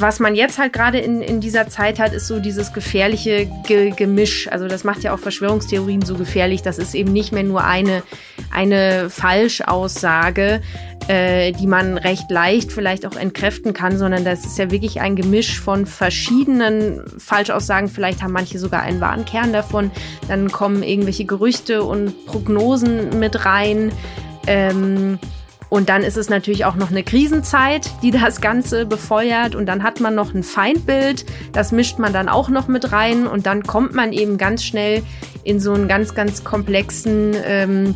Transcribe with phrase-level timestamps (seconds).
[0.00, 3.90] was man jetzt halt gerade in, in dieser Zeit hat, ist so dieses gefährliche Ge
[3.90, 4.48] Gemisch.
[4.50, 6.62] Also das macht ja auch Verschwörungstheorien so gefährlich.
[6.62, 8.02] Das ist eben nicht mehr nur eine,
[8.50, 10.60] eine Falschaussage,
[11.08, 15.16] äh, die man recht leicht vielleicht auch entkräften kann, sondern das ist ja wirklich ein
[15.16, 17.88] Gemisch von verschiedenen Falschaussagen.
[17.88, 19.90] Vielleicht haben manche sogar einen wahren Kern davon.
[20.28, 23.92] Dann kommen irgendwelche Gerüchte und Prognosen mit rein.
[24.46, 25.18] Ähm,
[25.70, 29.54] und dann ist es natürlich auch noch eine Krisenzeit, die das Ganze befeuert.
[29.54, 33.26] Und dann hat man noch ein Feindbild, das mischt man dann auch noch mit rein.
[33.26, 35.02] Und dann kommt man eben ganz schnell
[35.44, 37.94] in so einen ganz, ganz komplexen, ähm,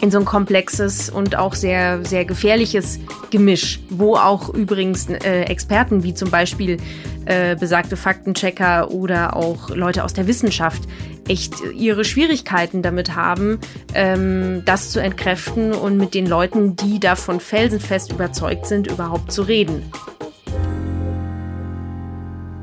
[0.00, 6.02] in so ein komplexes und auch sehr, sehr gefährliches Gemisch, wo auch übrigens äh, Experten
[6.02, 6.78] wie zum Beispiel
[7.26, 10.82] äh, besagte Faktenchecker oder auch Leute aus der Wissenschaft
[11.28, 13.58] echt ihre Schwierigkeiten damit haben,
[13.94, 19.42] ähm, das zu entkräften und mit den Leuten, die davon felsenfest überzeugt sind, überhaupt zu
[19.42, 19.90] reden.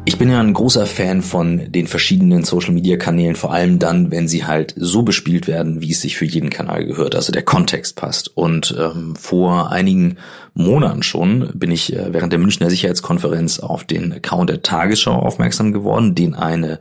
[0.04, 4.46] Ich bin ja ein großer Fan von den verschiedenen Social-Media-Kanälen, vor allem dann, wenn sie
[4.46, 8.36] halt so bespielt werden, wie es sich für jeden Kanal gehört, also der Kontext passt.
[8.36, 10.18] Und ähm, vor einigen
[10.56, 15.72] Monaten schon bin ich äh, während der Münchner Sicherheitskonferenz auf den Account der Tagesschau aufmerksam
[15.72, 16.80] geworden, den eine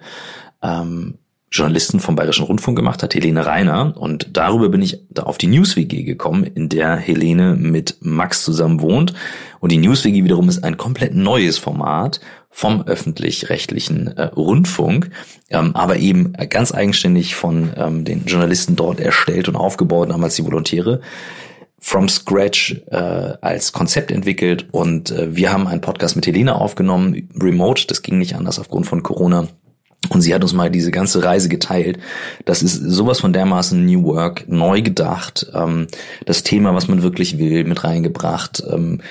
[0.63, 1.19] ähm,
[1.53, 3.97] Journalisten vom Bayerischen Rundfunk gemacht hat, Helene Reiner.
[3.97, 8.81] Und darüber bin ich da auf die NewsWG gekommen, in der Helene mit Max zusammen
[8.81, 9.15] wohnt.
[9.59, 15.11] Und die NewsWG wiederum ist ein komplett neues Format vom öffentlich-rechtlichen äh, Rundfunk,
[15.51, 20.45] ähm, aber eben ganz eigenständig von ähm, den Journalisten dort erstellt und aufgebaut, damals die
[20.45, 21.01] Volontäre
[21.79, 24.67] from scratch äh, als Konzept entwickelt.
[24.71, 28.87] Und äh, wir haben einen Podcast mit Helene aufgenommen, remote, das ging nicht anders aufgrund
[28.87, 29.49] von Corona
[30.09, 31.99] und sie hat uns mal diese ganze Reise geteilt.
[32.47, 35.89] Das ist sowas von dermaßen New Work, neu gedacht, ähm,
[36.25, 39.03] das Thema, was man wirklich will, mit reingebracht, ähm,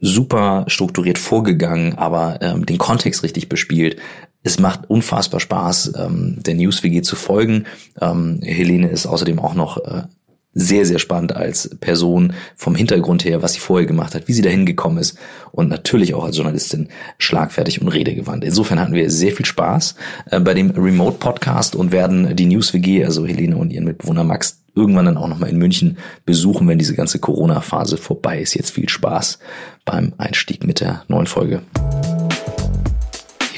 [0.00, 3.98] super strukturiert vorgegangen, aber ähm, den Kontext richtig bespielt.
[4.42, 7.66] Es macht unfassbar Spaß, ähm, der News WG zu folgen.
[8.00, 10.04] Ähm, Helene ist außerdem auch noch äh,
[10.52, 14.42] sehr, sehr spannend als Person vom Hintergrund her, was sie vorher gemacht hat, wie sie
[14.42, 15.16] dahin gekommen ist
[15.52, 16.88] und natürlich auch als Journalistin
[17.18, 18.44] schlagfertig und redegewandt.
[18.44, 19.94] Insofern hatten wir sehr viel Spaß
[20.30, 24.24] äh, bei dem Remote Podcast und werden die News WG, also Helene und ihren Mitbewohner
[24.24, 28.54] Max, irgendwann dann auch nochmal in München besuchen, wenn diese ganze Corona-Phase vorbei ist.
[28.54, 29.38] Jetzt viel Spaß
[29.84, 31.62] beim Einstieg mit der neuen Folge.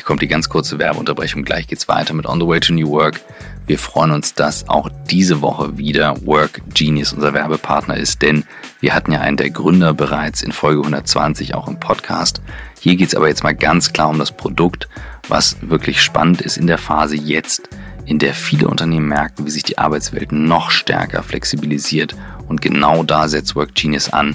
[0.03, 1.45] Hier kommt die ganz kurze Werbeunterbrechung.
[1.45, 3.21] Gleich geht's weiter mit On the Way to New Work.
[3.69, 8.43] Wir freuen uns, dass auch diese Woche wieder Work Genius unser Werbepartner ist, denn
[8.81, 12.43] wir hatten ja einen der Gründer bereits in Folge 120 auch im Podcast.
[12.81, 14.89] Hier geht's aber jetzt mal ganz klar um das Produkt,
[15.29, 17.69] was wirklich spannend ist in der Phase jetzt,
[18.05, 22.17] in der viele Unternehmen merken, wie sich die Arbeitswelt noch stärker flexibilisiert.
[22.49, 24.35] Und genau da setzt Work Genius an,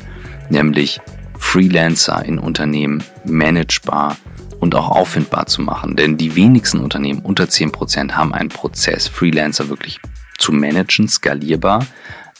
[0.49, 1.01] nämlich
[1.37, 4.15] Freelancer in Unternehmen managebar
[4.59, 5.95] und auch auffindbar zu machen.
[5.95, 9.99] Denn die wenigsten Unternehmen unter 10% haben einen Prozess, Freelancer wirklich
[10.37, 11.85] zu managen, skalierbar.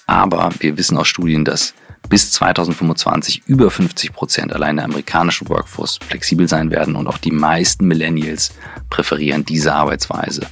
[0.05, 1.73] Aber wir wissen aus Studien, dass
[2.09, 7.31] bis 2025 über 50 Prozent allein der amerikanischen Workforce flexibel sein werden und auch die
[7.31, 8.53] meisten Millennials
[8.89, 10.47] präferieren diese Arbeitsweise.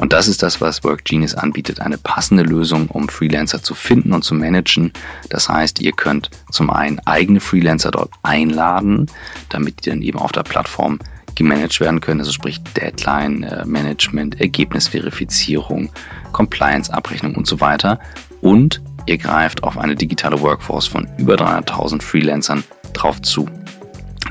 [0.00, 4.14] Und das ist das, was Work Genius anbietet, eine passende Lösung, um Freelancer zu finden
[4.14, 4.94] und zu managen.
[5.28, 9.06] Das heißt, ihr könnt zum einen eigene Freelancer dort einladen,
[9.50, 10.98] damit die dann eben auf der Plattform
[11.34, 13.64] gemanagt werden können, also sprich Deadline, äh,
[14.38, 15.90] Ergebnisverifizierung,
[16.32, 18.00] Compliance, Abrechnung und so weiter.
[18.40, 23.46] Und ihr greift auf eine digitale Workforce von über 300.000 Freelancern drauf zu.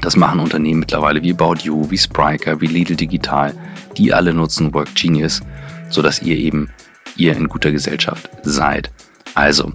[0.01, 3.53] Das machen Unternehmen mittlerweile wie About You, wie Spryker, wie Lidl Digital.
[3.97, 5.41] Die alle nutzen Work Genius,
[5.89, 6.69] sodass ihr eben
[7.15, 8.91] ihr in guter Gesellschaft seid.
[9.35, 9.73] Also,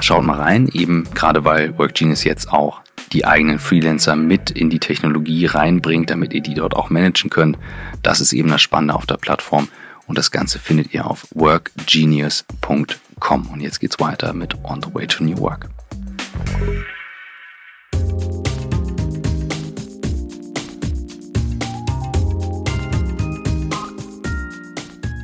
[0.00, 2.80] schaut mal rein, eben gerade weil Work Genius jetzt auch
[3.12, 7.58] die eigenen Freelancer mit in die Technologie reinbringt, damit ihr die dort auch managen könnt.
[8.02, 9.68] Das ist eben das Spannende auf der Plattform
[10.06, 13.48] und das Ganze findet ihr auf workgenius.com.
[13.48, 15.68] Und jetzt geht's weiter mit On the Way to New Work.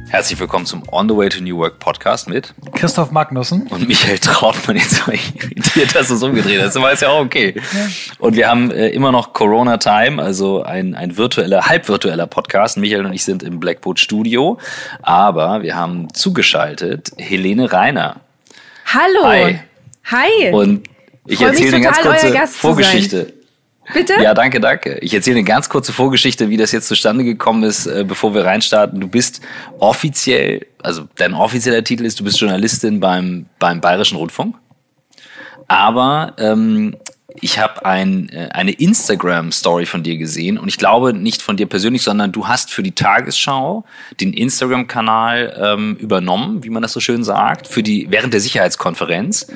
[0.09, 4.19] Herzlich willkommen zum On the Way to New Work Podcast mit Christoph Magnussen und Michael
[4.19, 4.77] Trautmann.
[4.77, 6.77] Jetzt war ich irritiert, dass du es umgedreht hast.
[6.77, 7.61] Aber ist ja auch okay.
[8.19, 12.77] Und wir haben äh, immer noch Corona Time, also ein, ein virtueller, halb virtueller Podcast.
[12.77, 14.59] Michael und ich sind im Blackboard Studio,
[15.03, 18.21] aber wir haben zugeschaltet Helene Reiner.
[18.87, 19.25] Hallo.
[19.25, 19.61] Hi.
[20.05, 20.53] Hi.
[20.53, 20.89] Und
[21.27, 23.36] ich erzähle eine ganz kurze Vorgeschichte.
[23.93, 24.15] Bitte?
[24.21, 24.99] Ja, danke, danke.
[24.99, 28.45] Ich erzähle eine ganz kurze Vorgeschichte, wie das jetzt zustande gekommen ist, äh, bevor wir
[28.45, 29.01] reinstarten.
[29.01, 29.41] Du bist
[29.79, 34.57] offiziell, also dein offizieller Titel ist, du bist Journalistin beim, beim Bayerischen Rundfunk.
[35.69, 36.97] Aber ähm,
[37.41, 41.67] ich habe ein, äh, eine Instagram-Story von dir gesehen und ich glaube nicht von dir
[41.67, 43.85] persönlich, sondern du hast für die Tagesschau
[44.21, 49.49] den Instagram-Kanal ähm, übernommen, wie man das so schön sagt, für die während der Sicherheitskonferenz.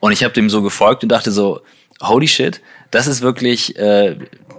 [0.00, 1.62] Und ich habe dem so gefolgt und dachte so,
[2.02, 2.60] holy shit,
[2.90, 4.16] das ist wirklich äh,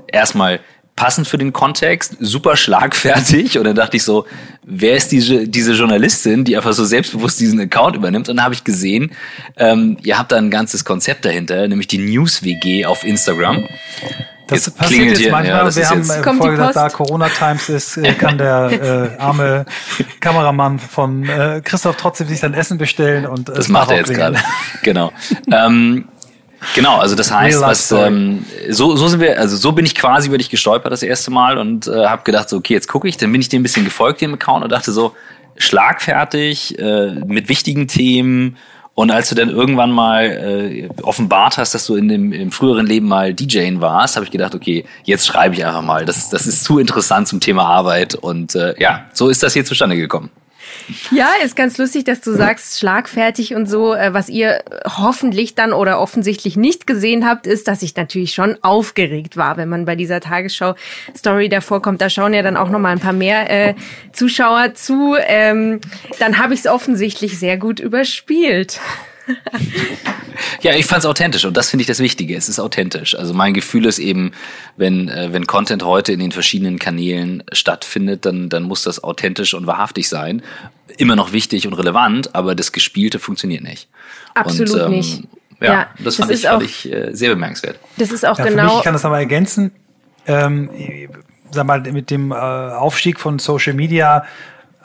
[0.07, 0.59] erstmal
[0.97, 3.57] passend für den Kontext, super schlagfertig.
[3.57, 4.25] Und dann dachte ich so,
[4.63, 8.27] wer ist diese, diese Journalistin, die einfach so selbstbewusst diesen Account übernimmt?
[8.27, 9.11] Und dann habe ich gesehen,
[9.55, 13.63] ähm, ihr habt da ein ganzes Konzept dahinter, nämlich die News WG auf Instagram.
[14.47, 15.31] Das jetzt passiert jetzt hier.
[15.31, 15.65] manchmal.
[15.65, 18.71] Ja, wir haben äh, vorher gesagt, da Corona Times ist, äh, kann der
[19.17, 19.65] äh, arme
[20.19, 24.13] Kameramann von äh, Christoph trotzdem sich sein Essen bestellen und äh, das macht er jetzt
[24.13, 24.37] gerade.
[24.83, 25.11] genau.
[25.51, 26.07] ähm,
[26.75, 30.27] Genau, also das heißt, was ähm, so so sind wir, also so bin ich quasi
[30.27, 33.17] über dich gestolpert das erste Mal und äh, habe gedacht, so okay, jetzt gucke ich,
[33.17, 35.15] dann bin ich dem ein bisschen gefolgt dem Account und dachte so
[35.55, 38.57] schlagfertig äh, mit wichtigen Themen
[38.93, 42.87] und als du dann irgendwann mal äh, offenbart hast, dass du in dem im früheren
[42.87, 46.05] Leben mal DJing warst, habe ich gedacht, okay, jetzt schreibe ich einfach mal.
[46.05, 49.65] Das das ist zu interessant zum Thema Arbeit und äh, ja, so ist das hier
[49.65, 50.31] zustande gekommen.
[51.11, 53.93] Ja, ist ganz lustig, dass du sagst, schlagfertig und so.
[53.93, 58.57] Äh, was ihr hoffentlich dann oder offensichtlich nicht gesehen habt, ist, dass ich natürlich schon
[58.61, 62.01] aufgeregt war, wenn man bei dieser Tagesschau-Story davor kommt.
[62.01, 63.75] Da schauen ja dann auch noch mal ein paar mehr äh,
[64.13, 65.15] Zuschauer zu.
[65.19, 65.81] Ähm,
[66.19, 68.79] dann habe ich es offensichtlich sehr gut überspielt.
[70.61, 72.35] ja, ich fand es authentisch und das finde ich das Wichtige.
[72.35, 73.15] Es ist authentisch.
[73.15, 74.31] Also mein Gefühl ist eben,
[74.75, 79.53] wenn, äh, wenn Content heute in den verschiedenen Kanälen stattfindet, dann, dann muss das authentisch
[79.53, 80.41] und wahrhaftig sein.
[80.97, 83.89] Immer noch wichtig und relevant, aber das Gespielte funktioniert nicht.
[84.33, 85.23] Absolut und, ähm, nicht.
[85.59, 87.79] Ja, ja, das fand, das ich, fand ich äh, sehr bemerkenswert.
[87.97, 88.61] Das ist auch ja, genau.
[88.61, 89.71] Für mich, ich kann das nochmal ergänzen.
[90.27, 90.69] Ähm,
[91.51, 94.25] sag mal, mit dem äh, Aufstieg von Social Media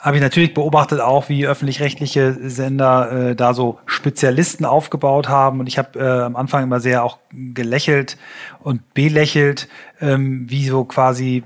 [0.03, 5.61] habe ich natürlich beobachtet auch, wie öffentlich-rechtliche Sender äh, da so Spezialisten aufgebaut haben.
[5.61, 8.17] Und ich habe äh, am Anfang immer sehr auch gelächelt
[8.59, 9.69] und belächelt,
[10.01, 11.43] ähm, wie so quasi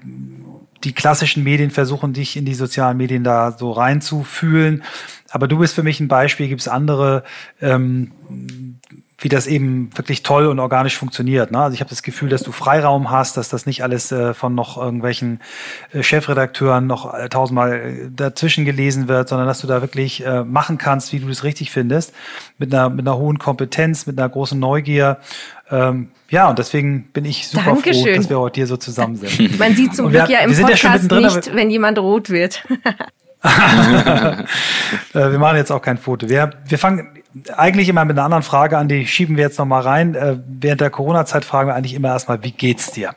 [0.83, 4.83] die klassischen Medien versuchen, dich in die sozialen Medien da so reinzufühlen.
[5.29, 7.23] Aber du bist für mich ein Beispiel, gibt es andere,
[7.61, 8.11] ähm,
[9.19, 11.51] wie das eben wirklich toll und organisch funktioniert.
[11.51, 11.59] Ne?
[11.59, 14.53] Also ich habe das Gefühl, dass du Freiraum hast, dass das nicht alles äh, von
[14.53, 15.39] noch irgendwelchen
[15.91, 20.43] äh, Chefredakteuren noch äh, tausendmal äh, dazwischen gelesen wird, sondern dass du da wirklich äh,
[20.43, 22.13] machen kannst, wie du es richtig findest,
[22.59, 25.17] mit einer, mit einer hohen Kompetenz, mit einer großen Neugier.
[25.71, 28.03] Ähm, ja, und deswegen bin ich super Dankeschön.
[28.03, 29.57] froh, dass wir heute hier so zusammen sind.
[29.59, 32.63] Man sieht zum Glück ja im Podcast ja nicht, wenn jemand rot wird.
[35.13, 36.29] Äh, wir machen jetzt auch kein Foto.
[36.29, 37.16] Wir, wir fangen
[37.55, 40.15] eigentlich immer mit einer anderen Frage an, die schieben wir jetzt nochmal rein.
[40.15, 43.15] Äh, während der Corona-Zeit fragen wir eigentlich immer erstmal, wie geht's dir?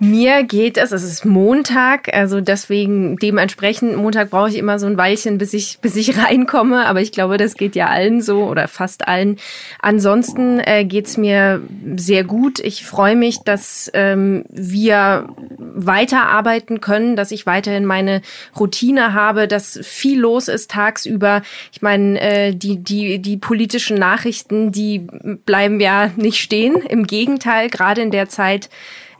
[0.00, 4.96] Mir geht es, es ist Montag, also deswegen dementsprechend Montag brauche ich immer so ein
[4.96, 8.66] Weilchen, bis ich bis ich reinkomme, aber ich glaube, das geht ja allen so oder
[8.66, 9.36] fast allen.
[9.78, 11.62] Ansonsten äh, geht's mir
[11.94, 12.58] sehr gut.
[12.58, 18.20] Ich freue mich, dass ähm, wir weiterarbeiten können, dass ich weiterhin meine
[18.58, 21.42] Routine habe, dass viel los ist tagsüber.
[21.72, 25.06] Ich meine, äh, die die die politischen Nachrichten, die
[25.46, 26.74] bleiben ja nicht stehen.
[26.76, 28.70] Im Gegenteil, gerade in der Zeit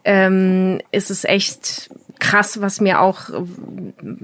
[0.04, 1.90] ähm, ist es echt
[2.20, 3.28] krass, was mir auch,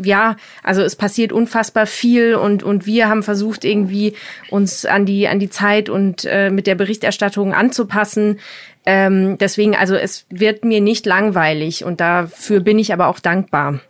[0.02, 4.14] ja, also es passiert unfassbar viel und, und wir haben versucht, irgendwie
[4.50, 8.38] uns an die, an die Zeit und äh, mit der Berichterstattung anzupassen.
[8.86, 13.80] Ähm, deswegen, also es wird mir nicht langweilig und dafür bin ich aber auch dankbar.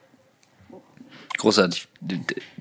[1.38, 1.88] Großartig.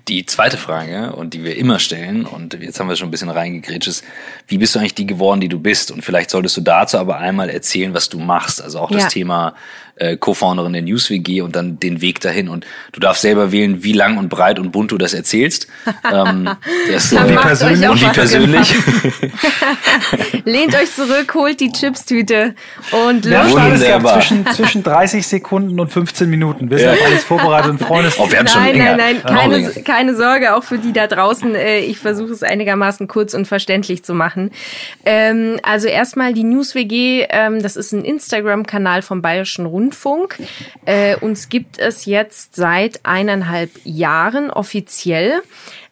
[0.10, 3.30] Die zweite Frage, und die wir immer stellen, und jetzt haben wir schon ein bisschen
[3.30, 4.04] reingegrätscht, ist,
[4.48, 5.92] wie bist du eigentlich die geworden, die du bist?
[5.92, 8.60] Und vielleicht solltest du dazu aber einmal erzählen, was du machst.
[8.60, 9.10] Also auch das ja.
[9.10, 9.54] Thema
[10.00, 12.50] äh, Co-Founderin der NewsWG und dann den Weg dahin.
[12.50, 15.68] Und du darfst selber wählen, wie lang und breit und bunt du das erzählst.
[16.12, 16.50] ähm,
[16.92, 17.90] das, und wie persönlich.
[17.90, 18.76] Und wie persönlich.
[20.46, 22.56] Lehnt euch zurück, holt die Chipstüte
[23.08, 23.54] und los.
[23.82, 26.70] Ja, zwischen, zwischen 30 Sekunden und 15 Minuten.
[26.70, 27.06] Wir sind ja.
[27.06, 28.18] alles vorbereitet und freuen uns.
[28.20, 31.54] Oh, wir haben nein, nein, nein, keine, keine Sorge, auch für die da draußen.
[31.56, 34.52] Äh, ich versuche es einigermaßen kurz und verständlich zu machen.
[35.06, 39.89] Ähm, also erstmal die NewsWG, ähm, das ist ein Instagram-Kanal vom Bayerischen Rundfunk.
[39.90, 40.38] Rundfunk.
[40.86, 45.42] Äh, uns gibt es jetzt seit eineinhalb Jahren offiziell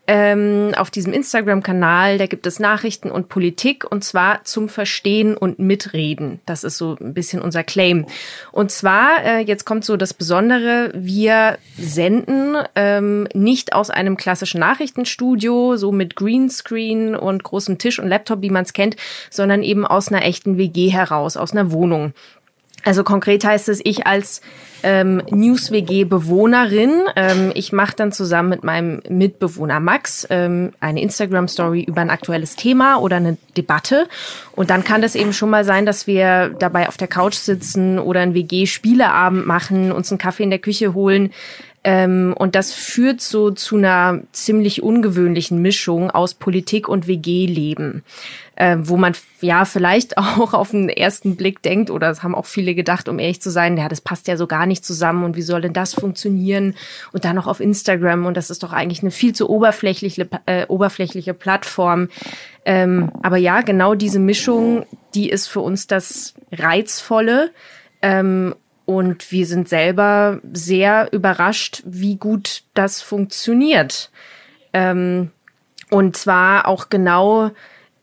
[0.07, 5.59] ähm, auf diesem Instagram-Kanal, da gibt es Nachrichten und Politik und zwar zum Verstehen und
[5.59, 6.39] Mitreden.
[6.45, 8.05] Das ist so ein bisschen unser Claim.
[8.53, 14.61] Und zwar, äh, jetzt kommt so das Besondere, wir senden ähm, nicht aus einem klassischen
[14.61, 18.95] Nachrichtenstudio, so mit Greenscreen und großem Tisch und Laptop, wie man es kennt,
[19.29, 22.13] sondern eben aus einer echten WG heraus, aus einer Wohnung.
[22.87, 24.39] Also konkret heißt es, ich als
[24.81, 31.99] ähm, NewsWG-Bewohnerin, ähm, ich mache dann zusammen mit meinem Mitbewohner Max ähm, eine Instagram-Story über
[31.99, 34.07] ein aktuelles Thema oder eine Debatte.
[34.55, 37.99] Und dann kann das eben schon mal sein, dass wir dabei auf der Couch sitzen
[37.99, 41.33] oder ein WG-Spieleabend machen, uns einen Kaffee in der Küche holen.
[41.83, 48.03] Ähm, und das führt so zu einer ziemlich ungewöhnlichen Mischung aus Politik und WG-Leben
[48.57, 52.47] äh, wo man ja vielleicht auch auf den ersten Blick denkt, oder das haben auch
[52.47, 55.37] viele gedacht, um ehrlich zu sein, ja, das passt ja so gar nicht zusammen und
[55.37, 56.75] wie soll denn das funktionieren?
[57.13, 60.65] Und dann noch auf Instagram und das ist doch eigentlich eine viel zu oberflächliche, äh,
[60.67, 62.09] oberflächliche Plattform.
[62.65, 67.51] Ähm, aber ja, genau diese Mischung, die ist für uns das Reizvolle.
[68.01, 74.11] Ähm, und wir sind selber sehr überrascht, wie gut das funktioniert.
[74.73, 75.31] Ähm,
[75.89, 77.51] und zwar auch genau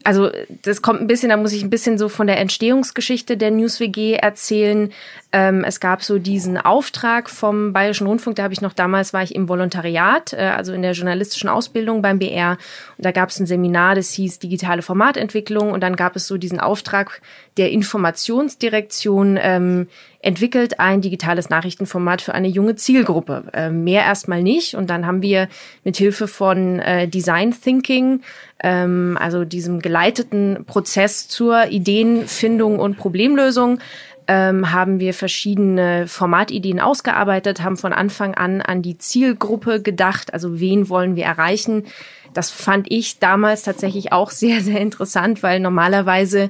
[0.04, 0.30] also
[0.62, 3.80] das kommt ein bisschen, da muss ich ein bisschen so von der Entstehungsgeschichte der News
[3.80, 4.92] WG erzählen.
[5.32, 9.22] Ähm, es gab so diesen Auftrag vom Bayerischen Rundfunk, da habe ich noch damals war
[9.22, 12.58] ich im Volontariat, äh, also in der journalistischen Ausbildung beim BR.
[12.98, 15.72] Und da gab es ein Seminar, das hieß digitale Formatentwicklung.
[15.72, 17.22] Und dann gab es so diesen Auftrag
[17.56, 19.88] der Informationsdirektion, ähm,
[20.24, 23.44] entwickelt ein digitales Nachrichtenformat für eine junge Zielgruppe.
[23.52, 24.74] Äh, mehr erstmal nicht.
[24.74, 25.48] Und dann haben wir
[25.84, 28.22] mit Hilfe von äh, Design Thinking,
[28.62, 33.80] ähm, also diesem geleiteten Prozess zur Ideenfindung und Problemlösung,
[34.26, 40.58] ähm, haben wir verschiedene Formatideen ausgearbeitet, haben von Anfang an an die Zielgruppe gedacht, also
[40.58, 41.84] wen wollen wir erreichen.
[42.32, 46.48] Das fand ich damals tatsächlich auch sehr, sehr interessant, weil normalerweise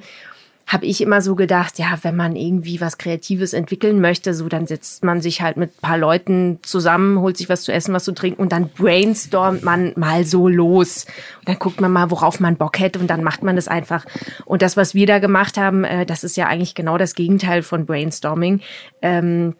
[0.66, 4.66] habe ich immer so gedacht, ja, wenn man irgendwie was Kreatives entwickeln möchte, so dann
[4.66, 8.12] setzt man sich halt mit paar Leuten zusammen, holt sich was zu essen, was zu
[8.12, 11.04] trinken und dann brainstormt man mal so los.
[11.40, 14.06] Und dann guckt man mal, worauf man Bock hätte und dann macht man das einfach.
[14.46, 17.62] Und das, was wir da gemacht haben, äh, das ist ja eigentlich genau das Gegenteil
[17.62, 18.60] von Brainstorming.
[19.02, 19.54] Ähm,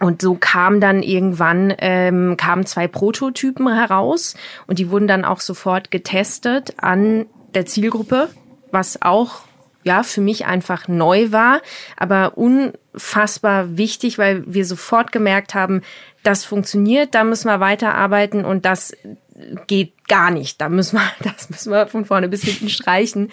[0.00, 4.36] und so kam dann irgendwann ähm, kamen zwei Prototypen heraus
[4.66, 8.28] und die wurden dann auch sofort getestet an der Zielgruppe,
[8.70, 9.47] was auch
[9.88, 11.62] ja, für mich einfach neu war,
[11.96, 15.80] aber unfassbar wichtig, weil wir sofort gemerkt haben,
[16.22, 18.94] das funktioniert, da müssen wir weiterarbeiten und das
[19.66, 20.60] geht gar nicht.
[20.60, 23.30] Da müssen wir, das müssen wir von vorne bis hinten streichen.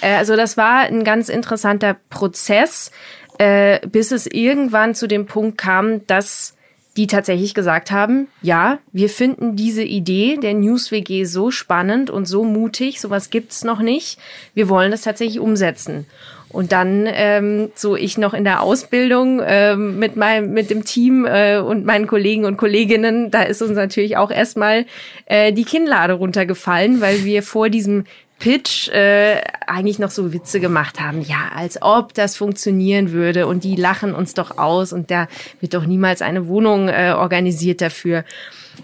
[0.00, 2.90] Äh, also das war ein ganz interessanter Prozess,
[3.38, 6.56] äh, bis es irgendwann zu dem Punkt kam, dass
[6.96, 12.26] die tatsächlich gesagt haben, ja, wir finden diese Idee der News WG so spannend und
[12.26, 14.18] so mutig, sowas gibt's noch nicht.
[14.54, 16.06] Wir wollen das tatsächlich umsetzen.
[16.50, 21.24] Und dann ähm, so ich noch in der Ausbildung ähm, mit meinem mit dem Team
[21.24, 24.84] äh, und meinen Kollegen und Kolleginnen, da ist uns natürlich auch erstmal
[25.24, 28.04] äh, die Kinnlade runtergefallen, weil wir vor diesem
[28.42, 31.22] Pitch äh, eigentlich noch so Witze gemacht haben.
[31.22, 35.28] Ja, als ob das funktionieren würde und die lachen uns doch aus und da
[35.60, 38.24] wird doch niemals eine Wohnung äh, organisiert dafür.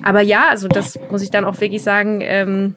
[0.00, 2.20] Aber ja, also das muss ich dann auch wirklich sagen.
[2.22, 2.76] Ähm,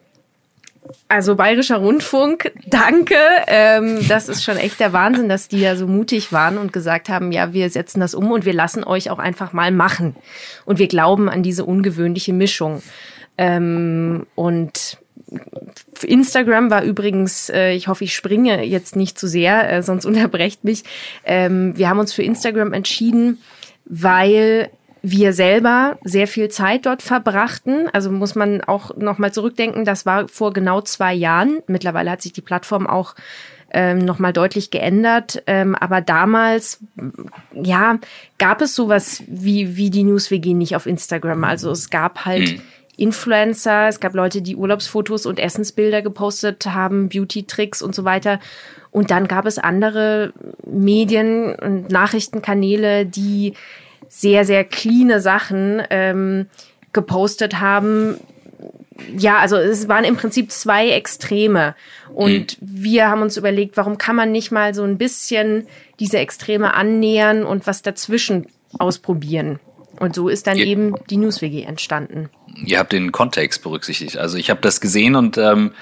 [1.06, 3.14] also Bayerischer Rundfunk, danke.
[3.46, 7.08] Ähm, das ist schon echt der Wahnsinn, dass die ja so mutig waren und gesagt
[7.08, 10.16] haben, ja, wir setzen das um und wir lassen euch auch einfach mal machen.
[10.64, 12.82] Und wir glauben an diese ungewöhnliche Mischung.
[13.38, 14.98] Ähm, und
[16.02, 20.64] Instagram war übrigens, äh, ich hoffe, ich springe jetzt nicht zu sehr, äh, sonst unterbrecht
[20.64, 20.84] mich.
[21.24, 23.38] Ähm, wir haben uns für Instagram entschieden,
[23.84, 24.70] weil
[25.02, 27.88] wir selber sehr viel Zeit dort verbrachten.
[27.92, 31.58] Also muss man auch nochmal zurückdenken, das war vor genau zwei Jahren.
[31.66, 33.14] Mittlerweile hat sich die Plattform auch
[33.72, 35.42] ähm, nochmal deutlich geändert.
[35.46, 36.80] Ähm, aber damals,
[37.52, 37.98] ja,
[38.38, 41.42] gab es sowas wie, wie die News WG nicht auf Instagram.
[41.44, 42.62] Also es gab halt mhm.
[42.96, 48.38] Influencer, es gab Leute, die Urlaubsfotos und Essensbilder gepostet haben, Beauty-Tricks und so weiter.
[48.90, 50.32] Und dann gab es andere
[50.66, 53.54] Medien und Nachrichtenkanäle, die
[54.08, 56.46] sehr, sehr cleane Sachen ähm,
[56.92, 58.18] gepostet haben.
[59.16, 61.74] Ja, also es waren im Prinzip zwei Extreme.
[62.12, 62.66] Und mhm.
[62.68, 65.66] wir haben uns überlegt, warum kann man nicht mal so ein bisschen
[65.98, 68.46] diese Extreme annähern und was dazwischen
[68.78, 69.60] ausprobieren.
[70.02, 72.28] Und so ist dann Ihr, eben die News-WG entstanden.
[72.66, 74.18] Ihr habt den Kontext berücksichtigt.
[74.18, 75.74] Also ich habe das gesehen und ähm,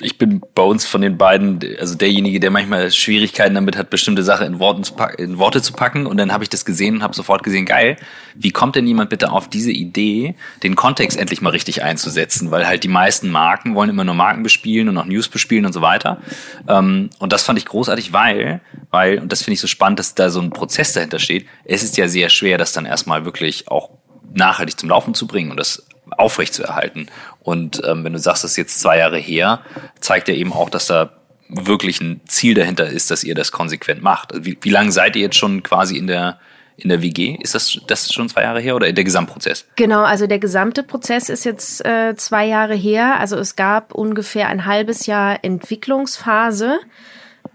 [0.00, 4.24] ich bin bei uns von den beiden, also derjenige, der manchmal Schwierigkeiten damit hat, bestimmte
[4.24, 6.06] Sachen in, Worten zu packen, in Worte zu packen.
[6.06, 7.96] Und dann habe ich das gesehen und habe sofort gesehen, geil,
[8.34, 10.34] wie kommt denn jemand bitte auf diese Idee,
[10.64, 12.50] den Kontext endlich mal richtig einzusetzen?
[12.50, 15.72] Weil halt die meisten Marken wollen immer nur Marken bespielen und auch News bespielen und
[15.72, 16.20] so weiter.
[16.66, 20.16] Ähm, und das fand ich großartig, weil, weil, und das finde ich so spannend, dass
[20.16, 21.46] da so ein Prozess dahinter steht.
[21.64, 23.90] Es ist ja sehr schwer, das dann erstmal wirklich auch
[24.32, 27.06] nachhaltig zum Laufen zu bringen und das aufrecht zu erhalten.
[27.40, 29.60] Und ähm, wenn du sagst, das ist jetzt zwei Jahre her,
[30.00, 31.10] zeigt ja eben auch, dass da
[31.48, 34.32] wirklich ein Ziel dahinter ist, dass ihr das konsequent macht.
[34.34, 36.38] Wie, wie lange seid ihr jetzt schon quasi in der
[36.76, 37.36] in der WG?
[37.40, 39.66] Ist das, das schon zwei Jahre her oder der Gesamtprozess?
[39.76, 43.20] Genau, also der gesamte Prozess ist jetzt äh, zwei Jahre her.
[43.20, 46.80] Also es gab ungefähr ein halbes Jahr Entwicklungsphase.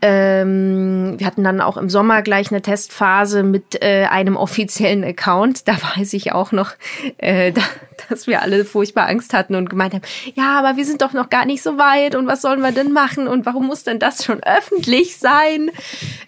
[0.02, 5.68] Ähm, wir hatten dann auch im Sommer gleich eine Testphase mit äh, einem offiziellen Account.
[5.68, 6.72] Da weiß ich auch noch,
[7.18, 7.62] äh, da,
[8.08, 10.04] dass wir alle furchtbar Angst hatten und gemeint haben,
[10.36, 12.94] ja, aber wir sind doch noch gar nicht so weit und was sollen wir denn
[12.94, 15.70] machen und warum muss denn das schon öffentlich sein?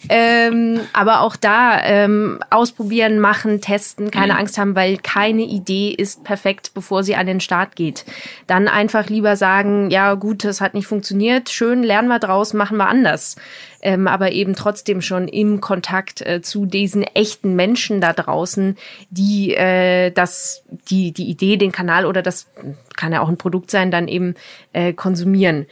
[0.10, 4.40] Ähm, aber auch da ähm, ausprobieren, machen, testen, keine mhm.
[4.40, 8.06] Angst haben, weil keine Idee ist perfekt, bevor sie an den Start geht.
[8.48, 12.76] Dann einfach lieber sagen, ja gut, das hat nicht funktioniert, schön, lernen wir draus, machen
[12.78, 13.38] wir anders
[13.82, 18.78] ähm, aber eben trotzdem schon im Kontakt äh, zu diesen echten Menschen da draußen,
[19.10, 22.48] die äh, das, die, die Idee, den Kanal oder das
[22.96, 24.36] kann ja auch ein Produkt sein, dann eben
[24.74, 25.66] äh, konsumieren.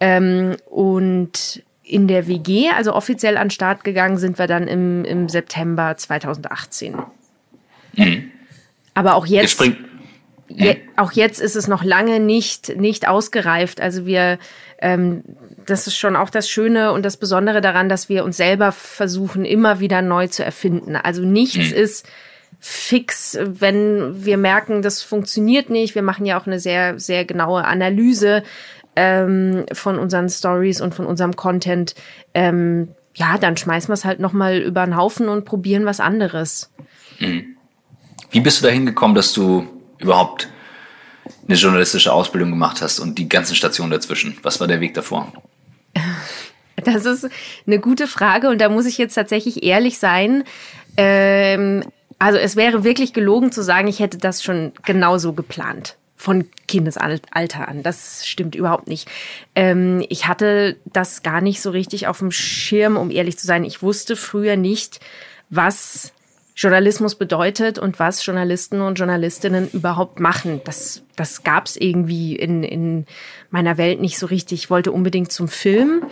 [0.00, 5.28] Ähm, und in der WG, also offiziell an Start gegangen sind wir dann im, im
[5.28, 6.96] September 2018.
[7.96, 8.30] Mhm.
[8.94, 9.62] Aber auch jetzt.
[10.56, 13.80] Je, auch jetzt ist es noch lange nicht, nicht ausgereift.
[13.80, 14.38] Also wir,
[14.78, 15.22] ähm,
[15.66, 19.44] das ist schon auch das Schöne und das Besondere daran, dass wir uns selber versuchen,
[19.44, 20.96] immer wieder neu zu erfinden.
[20.96, 21.76] Also nichts mhm.
[21.76, 22.08] ist
[22.58, 25.94] fix, wenn wir merken, das funktioniert nicht.
[25.94, 28.42] Wir machen ja auch eine sehr, sehr genaue Analyse
[28.94, 31.94] ähm, von unseren Stories und von unserem Content.
[32.34, 36.70] Ähm, ja, dann schmeißen wir es halt nochmal über den Haufen und probieren was anderes.
[37.18, 37.56] Mhm.
[38.30, 39.66] Wie bist du dahin gekommen, dass du
[40.02, 40.48] überhaupt
[41.46, 44.36] eine journalistische Ausbildung gemacht hast und die ganzen Stationen dazwischen?
[44.42, 45.32] Was war der Weg davor?
[46.84, 47.28] Das ist
[47.66, 50.44] eine gute Frage und da muss ich jetzt tatsächlich ehrlich sein.
[50.96, 51.84] Ähm,
[52.18, 57.66] also es wäre wirklich gelogen zu sagen, ich hätte das schon genauso geplant von Kindesalter
[57.66, 57.82] an.
[57.82, 59.08] Das stimmt überhaupt nicht.
[59.56, 63.64] Ähm, ich hatte das gar nicht so richtig auf dem Schirm, um ehrlich zu sein.
[63.64, 65.00] Ich wusste früher nicht,
[65.50, 66.11] was
[66.54, 70.60] Journalismus bedeutet und was Journalisten und Journalistinnen überhaupt machen.
[70.64, 73.06] Das, das gab es irgendwie in, in
[73.50, 74.64] meiner Welt nicht so richtig.
[74.64, 76.02] Ich wollte unbedingt zum Film,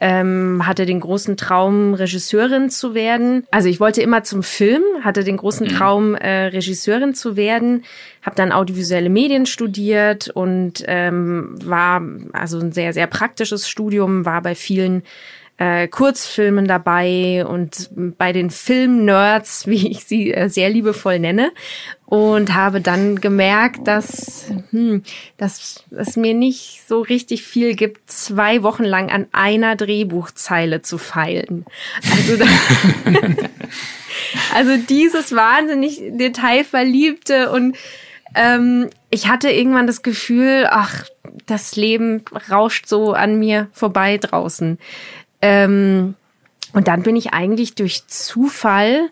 [0.00, 3.46] ähm, hatte den großen Traum, Regisseurin zu werden.
[3.50, 5.70] Also ich wollte immer zum Film, hatte den großen mhm.
[5.70, 7.84] Traum, äh, Regisseurin zu werden,
[8.20, 14.42] habe dann audiovisuelle Medien studiert und ähm, war also ein sehr, sehr praktisches Studium, war
[14.42, 15.04] bei vielen
[15.58, 21.52] äh, Kurzfilmen dabei und bei den Filmnerds, wie ich sie äh, sehr liebevoll nenne,
[22.04, 25.02] und habe dann gemerkt, dass, hm,
[25.38, 30.98] dass es mir nicht so richtig viel gibt, zwei Wochen lang an einer Drehbuchzeile zu
[30.98, 31.64] feilen.
[32.12, 32.44] Also,
[34.54, 37.76] also dieses wahnsinnig detailverliebte und
[38.36, 41.06] ähm, ich hatte irgendwann das Gefühl, ach,
[41.46, 44.78] das Leben rauscht so an mir vorbei draußen.
[45.42, 46.14] Ähm,
[46.72, 49.08] und dann bin ich eigentlich durch Zufall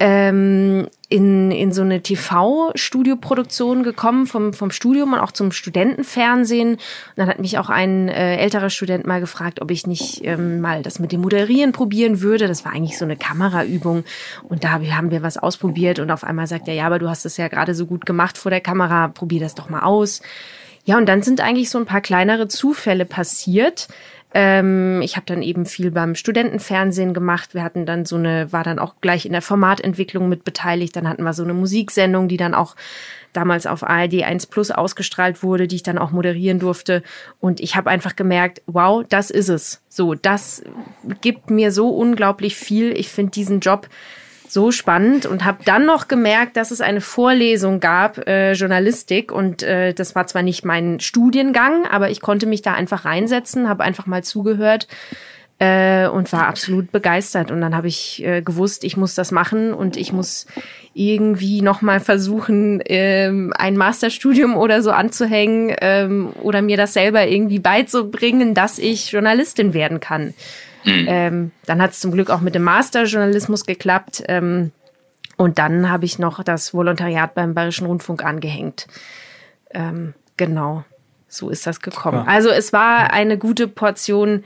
[0.00, 6.72] ähm, in, in so eine TV-Studioproduktion gekommen vom, vom Studium und auch zum Studentenfernsehen.
[6.74, 6.80] Und
[7.16, 10.82] dann hat mich auch ein äh, älterer Student mal gefragt, ob ich nicht ähm, mal
[10.82, 12.46] das mit dem Moderieren probieren würde.
[12.46, 14.04] Das war eigentlich so eine Kameraübung.
[14.48, 17.24] Und da haben wir was ausprobiert und auf einmal sagt er, ja, aber du hast
[17.24, 20.20] es ja gerade so gut gemacht vor der Kamera, probier das doch mal aus.
[20.84, 23.88] Ja, und dann sind eigentlich so ein paar kleinere Zufälle passiert.
[24.34, 27.54] Ähm, ich habe dann eben viel beim Studentenfernsehen gemacht.
[27.54, 30.94] Wir hatten dann so eine, war dann auch gleich in der Formatentwicklung mit beteiligt.
[30.96, 32.76] Dann hatten wir so eine Musiksendung, die dann auch
[33.32, 37.02] damals auf ARD 1 Plus ausgestrahlt wurde, die ich dann auch moderieren durfte.
[37.40, 39.80] Und ich habe einfach gemerkt, wow, das ist es.
[39.88, 40.62] So, das
[41.20, 42.92] gibt mir so unglaublich viel.
[42.92, 43.88] Ich finde diesen Job
[44.52, 49.32] so spannend und habe dann noch gemerkt, dass es eine Vorlesung gab, äh, Journalistik.
[49.32, 53.68] Und äh, das war zwar nicht mein Studiengang, aber ich konnte mich da einfach reinsetzen,
[53.68, 54.88] habe einfach mal zugehört
[55.58, 57.50] äh, und war absolut begeistert.
[57.50, 60.46] Und dann habe ich äh, gewusst, ich muss das machen und ich muss
[60.94, 67.58] irgendwie nochmal versuchen, ähm, ein Masterstudium oder so anzuhängen ähm, oder mir das selber irgendwie
[67.58, 70.34] beizubringen, dass ich Journalistin werden kann.
[70.84, 71.06] Mhm.
[71.08, 74.22] Ähm, dann hat es zum Glück auch mit dem Masterjournalismus geklappt.
[74.28, 74.72] Ähm,
[75.36, 78.88] und dann habe ich noch das Volontariat beim Bayerischen Rundfunk angehängt.
[79.72, 80.84] Ähm, genau,
[81.28, 82.24] so ist das gekommen.
[82.26, 82.32] Ja.
[82.32, 84.44] Also es war eine gute Portion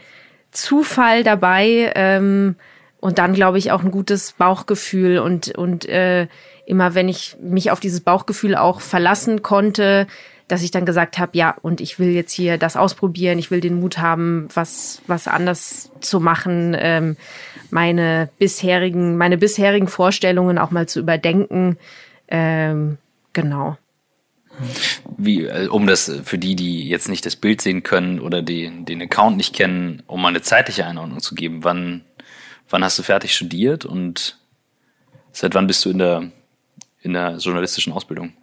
[0.50, 2.56] Zufall dabei ähm,
[3.00, 6.28] und dann glaube ich auch ein gutes Bauchgefühl und und äh,
[6.66, 10.06] immer wenn ich mich auf dieses Bauchgefühl auch verlassen konnte,
[10.52, 13.62] dass ich dann gesagt habe, ja, und ich will jetzt hier das ausprobieren, ich will
[13.62, 17.16] den Mut haben, was, was anders zu machen, ähm,
[17.70, 21.78] meine bisherigen, meine bisherigen Vorstellungen auch mal zu überdenken.
[22.28, 22.98] Ähm,
[23.32, 23.78] genau.
[25.16, 28.84] Wie, äh, um das für die, die jetzt nicht das Bild sehen können oder den,
[28.84, 31.64] den Account nicht kennen, um mal eine zeitliche Einordnung zu geben.
[31.64, 32.04] Wann,
[32.68, 34.38] wann hast du fertig studiert und
[35.32, 36.30] seit wann bist du in der,
[37.00, 38.34] in der journalistischen Ausbildung?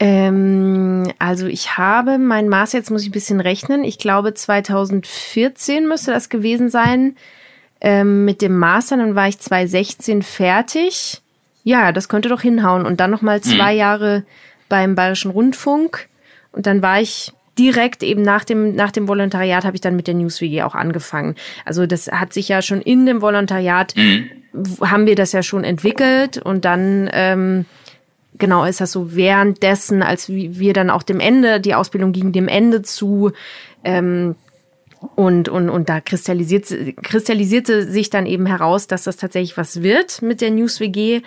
[0.00, 5.86] Ähm, also ich habe mein Master, jetzt muss ich ein bisschen rechnen, ich glaube 2014
[5.86, 7.16] müsste das gewesen sein
[7.80, 11.20] ähm, mit dem Master, dann war ich 2016 fertig.
[11.64, 12.86] Ja, das könnte doch hinhauen.
[12.86, 13.78] Und dann nochmal zwei mhm.
[13.78, 14.24] Jahre
[14.68, 16.08] beim Bayerischen Rundfunk.
[16.52, 20.06] Und dann war ich direkt eben nach dem, nach dem Volontariat habe ich dann mit
[20.06, 21.36] der NewsWG auch angefangen.
[21.64, 24.30] Also das hat sich ja schon in dem Volontariat, mhm.
[24.80, 27.66] haben wir das ja schon entwickelt und dann ähm,
[28.38, 32.48] genau ist das so währenddessen, als wir dann auch dem Ende, die Ausbildung ging dem
[32.48, 33.32] Ende zu,
[33.84, 34.34] ähm,
[35.16, 36.66] und, und, und da kristallisiert,
[37.02, 41.22] kristallisierte sich dann eben heraus, dass das tatsächlich was wird mit der News WG.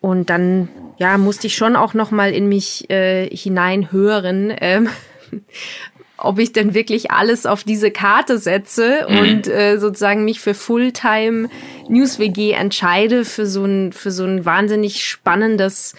[0.00, 4.88] Und dann, ja, musste ich schon auch noch mal in mich äh, hineinhören, ähm,
[6.16, 9.18] ob ich denn wirklich alles auf diese Karte setze mhm.
[9.18, 11.48] und äh, sozusagen mich für Fulltime
[11.88, 15.94] News WG entscheide für so ein für so ein wahnsinnig spannendes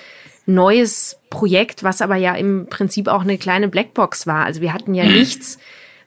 [0.53, 4.45] neues Projekt, was aber ja im Prinzip auch eine kleine Blackbox war.
[4.45, 5.13] Also wir hatten ja mhm.
[5.13, 5.59] nichts,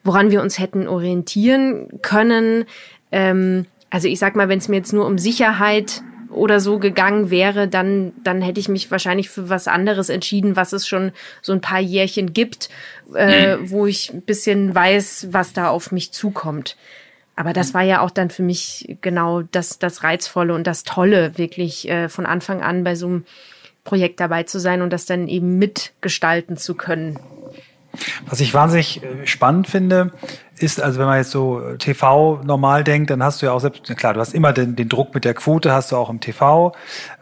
[0.04, 2.64] woran wir uns hätten orientieren können.
[3.10, 7.30] Ähm, also ich sag mal, wenn es mir jetzt nur um Sicherheit oder so gegangen
[7.30, 11.52] wäre, dann, dann hätte ich mich wahrscheinlich für was anderes entschieden, was es schon so
[11.52, 12.70] ein paar Jährchen gibt,
[13.14, 13.70] äh, mhm.
[13.70, 16.76] wo ich ein bisschen weiß, was da auf mich zukommt.
[17.36, 21.38] Aber das war ja auch dann für mich genau das, das Reizvolle und das Tolle,
[21.38, 23.24] wirklich äh, von Anfang an bei so einem
[23.84, 27.18] Projekt dabei zu sein und das dann eben mitgestalten zu können.
[28.26, 30.12] Was ich wahnsinnig äh, spannend finde,
[30.58, 33.60] ist, also wenn man jetzt so äh, TV normal denkt, dann hast du ja auch
[33.60, 36.20] selbst, klar, du hast immer den, den Druck mit der Quote, hast du auch im
[36.20, 36.72] TV,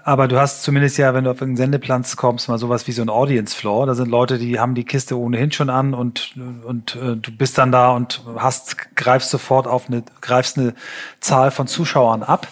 [0.05, 3.03] aber du hast zumindest ja, wenn du auf irgendeinen Sendeplatz kommst, mal sowas wie so
[3.03, 3.87] ein Audience Floor.
[3.87, 7.59] Da sind Leute, die haben die Kiste ohnehin schon an und, und äh, du bist
[7.59, 10.75] dann da und hast, greifst sofort auf eine, greifst eine
[11.19, 12.47] Zahl von Zuschauern ab.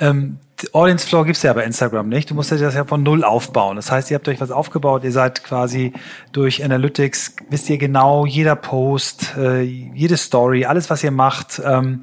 [0.00, 0.38] Ähm,
[0.72, 2.30] Audience Floor gibt's ja bei Instagram nicht.
[2.30, 3.76] Du musst das ja von Null aufbauen.
[3.76, 5.04] Das heißt, ihr habt euch was aufgebaut.
[5.04, 5.92] Ihr seid quasi
[6.32, 12.02] durch Analytics, wisst ihr genau, jeder Post, äh, jede Story, alles, was ihr macht, ähm,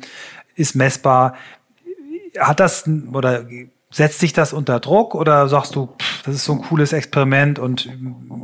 [0.55, 1.36] ist messbar.
[2.39, 3.45] Hat das oder
[3.91, 7.60] setzt sich das unter Druck oder sagst du, pff, das ist so ein cooles Experiment
[7.60, 7.89] und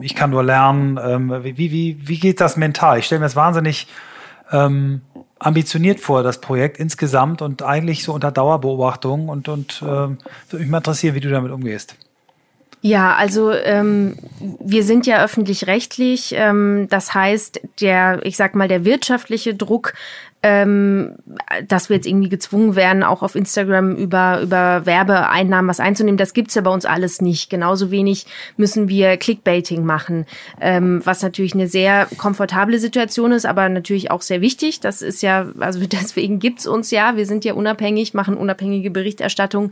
[0.01, 0.99] ich kann nur lernen?
[1.01, 2.99] Ähm, wie, wie, wie geht das mental?
[2.99, 3.87] Ich stelle mir das wahnsinnig
[4.51, 5.01] ähm,
[5.41, 10.17] ambitioniert vor, das Projekt insgesamt und eigentlich so unter Dauerbeobachtung und, und äh, würde
[10.51, 11.95] mich mal interessieren, wie du damit umgehst.
[12.83, 14.15] Ja, also ähm,
[14.59, 16.33] wir sind ja öffentlich-rechtlich.
[16.35, 19.93] Ähm, das heißt, der, ich sag mal, der wirtschaftliche Druck
[20.43, 21.17] ähm,
[21.67, 26.17] dass wir jetzt irgendwie gezwungen werden, auch auf Instagram über, über Werbeeinnahmen was einzunehmen.
[26.17, 27.49] Das gibt's ja bei uns alles nicht.
[27.49, 28.25] Genauso wenig
[28.57, 30.25] müssen wir Clickbaiting machen,
[30.59, 34.79] ähm, was natürlich eine sehr komfortable Situation ist, aber natürlich auch sehr wichtig.
[34.79, 37.15] Das ist ja, also deswegen gibt's uns ja.
[37.15, 39.71] Wir sind ja unabhängig, machen unabhängige Berichterstattung.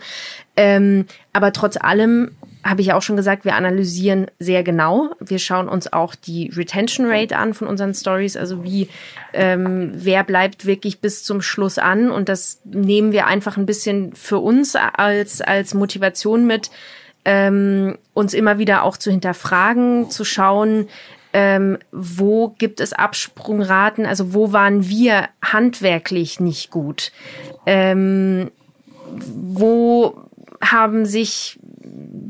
[0.56, 2.32] Ähm, aber trotz allem
[2.64, 5.12] habe ich auch schon gesagt, wir analysieren sehr genau.
[5.20, 8.90] Wir schauen uns auch die Retention Rate an von unseren Stories, also wie
[9.34, 12.12] ähm, wer bleibt wirklich bis zum Schluss an.
[12.12, 16.70] Und das nehmen wir einfach ein bisschen für uns als als Motivation mit,
[17.24, 20.90] ähm, uns immer wieder auch zu hinterfragen, zu schauen,
[21.32, 27.12] ähm, wo gibt es Absprungraten, also wo waren wir handwerklich nicht gut,
[27.66, 28.52] ähm,
[29.06, 30.24] wo
[30.62, 31.60] haben sich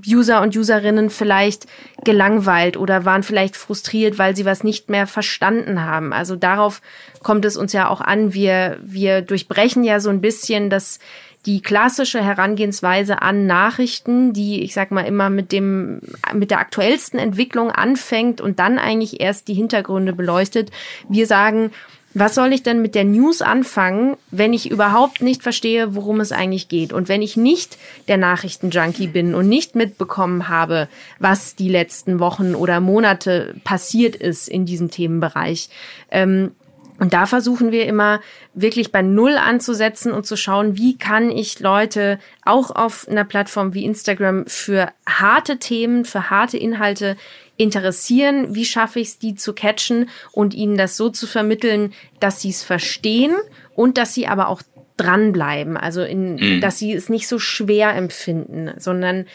[0.07, 1.65] User und Userinnen vielleicht
[2.03, 6.13] gelangweilt oder waren vielleicht frustriert, weil sie was nicht mehr verstanden haben.
[6.13, 6.81] Also darauf
[7.23, 8.33] kommt es uns ja auch an.
[8.33, 10.99] Wir, wir durchbrechen ja so ein bisschen das,
[11.45, 16.01] die klassische Herangehensweise an Nachrichten, die, ich sag mal, immer mit dem,
[16.33, 20.71] mit der aktuellsten Entwicklung anfängt und dann eigentlich erst die Hintergründe beleuchtet.
[21.07, 21.71] Wir sagen,
[22.13, 26.31] was soll ich denn mit der News anfangen, wenn ich überhaupt nicht verstehe, worum es
[26.31, 26.91] eigentlich geht?
[26.91, 30.87] Und wenn ich nicht der Nachrichtenjunkie bin und nicht mitbekommen habe,
[31.19, 35.69] was die letzten Wochen oder Monate passiert ist in diesem Themenbereich.
[36.09, 36.51] Ähm,
[36.99, 38.19] und da versuchen wir immer
[38.53, 43.73] wirklich bei Null anzusetzen und zu schauen, wie kann ich Leute auch auf einer Plattform
[43.73, 47.15] wie Instagram für harte Themen, für harte Inhalte
[47.59, 52.41] interessieren, wie schaffe ich es, die zu catchen und ihnen das so zu vermitteln, dass
[52.41, 53.35] sie es verstehen
[53.75, 54.61] und dass sie aber auch
[54.95, 55.75] dranbleiben.
[55.75, 56.61] Also in, mhm.
[56.61, 59.25] dass sie es nicht so schwer empfinden, sondern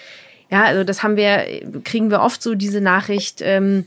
[0.50, 1.44] ja, also das haben wir,
[1.84, 3.84] kriegen wir oft so diese Nachricht, ähm,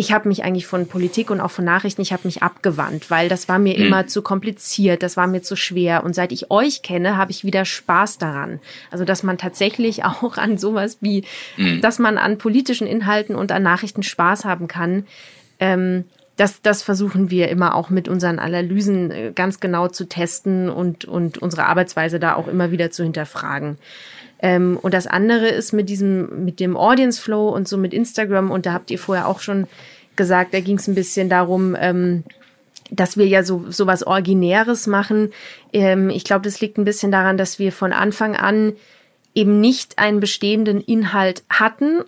[0.00, 3.28] ich habe mich eigentlich von Politik und auch von Nachrichten, ich habe mich abgewandt, weil
[3.28, 3.84] das war mir mhm.
[3.84, 6.04] immer zu kompliziert, das war mir zu schwer.
[6.04, 8.60] Und seit ich euch kenne, habe ich wieder Spaß daran.
[8.90, 11.24] Also, dass man tatsächlich auch an sowas wie,
[11.58, 11.82] mhm.
[11.82, 15.06] dass man an politischen Inhalten und an Nachrichten Spaß haben kann.
[15.58, 16.04] Ähm,
[16.36, 21.04] das, das versuchen wir immer auch mit unseren Analysen äh, ganz genau zu testen und,
[21.04, 23.76] und unsere Arbeitsweise da auch immer wieder zu hinterfragen.
[24.42, 28.50] Ähm, und das andere ist mit diesem, mit dem Audience Flow und so mit Instagram.
[28.50, 29.66] Und da habt ihr vorher auch schon
[30.16, 32.24] gesagt, da ging es ein bisschen darum, ähm,
[32.90, 35.32] dass wir ja so, so was Originäres machen.
[35.72, 38.72] Ähm, ich glaube, das liegt ein bisschen daran, dass wir von Anfang an
[39.34, 42.00] eben nicht einen bestehenden Inhalt hatten,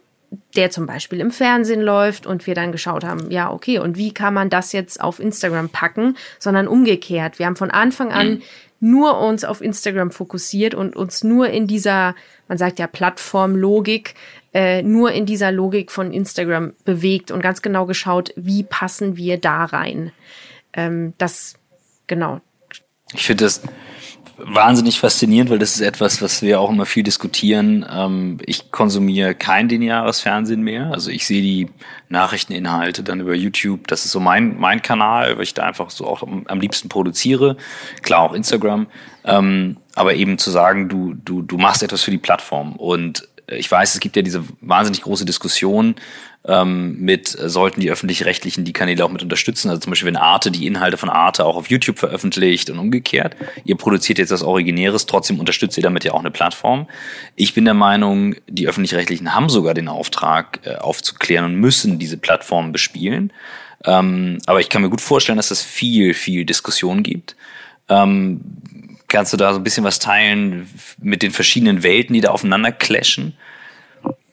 [0.57, 4.13] der zum Beispiel im Fernsehen läuft und wir dann geschaut haben, ja, okay, und wie
[4.13, 7.39] kann man das jetzt auf Instagram packen, sondern umgekehrt.
[7.39, 8.43] Wir haben von Anfang an mhm
[8.83, 12.17] nur uns auf Instagram fokussiert und uns nur in dieser,
[12.49, 14.17] man sagt ja Plattformlogik,
[14.53, 19.39] äh, nur in dieser Logik von Instagram bewegt und ganz genau geschaut, wie passen wir
[19.39, 20.11] da rein.
[20.73, 21.55] Ähm, das,
[22.09, 22.41] genau.
[23.15, 23.63] Ich finde das
[24.45, 27.87] wahnsinnig faszinierend, weil das ist etwas, was wir auch immer viel diskutieren.
[27.89, 30.91] Ähm, ich konsumiere kein lineares Fernsehen mehr.
[30.93, 31.69] Also ich sehe die
[32.09, 33.87] Nachrichteninhalte dann über YouTube.
[33.89, 36.89] Das ist so mein, mein Kanal, weil ich da einfach so auch am, am liebsten
[36.89, 37.57] produziere.
[38.03, 38.87] Klar auch Instagram.
[39.25, 42.75] Ähm, aber eben zu sagen, du, du, du machst etwas für die Plattform.
[42.77, 45.95] Und ich weiß, es gibt ja diese wahnsinnig große Diskussion
[46.45, 49.69] ähm, mit, äh, sollten die öffentlich-rechtlichen die Kanäle auch mit unterstützen.
[49.69, 53.37] Also zum Beispiel, wenn Arte die Inhalte von Arte auch auf YouTube veröffentlicht und umgekehrt.
[53.65, 56.89] Ihr produziert jetzt das Originäres, trotzdem unterstützt ihr damit ja auch eine Plattform.
[57.37, 62.17] Ich bin der Meinung, die öffentlich-rechtlichen haben sogar den Auftrag, äh, aufzuklären und müssen diese
[62.17, 63.33] Plattformen bespielen.
[63.85, 67.37] Ähm, aber ich kann mir gut vorstellen, dass es viel, viel Diskussion gibt.
[67.89, 68.41] Ähm,
[69.09, 70.69] kannst du da so ein bisschen was teilen
[71.01, 73.35] mit den verschiedenen Welten, die da aufeinander clashen?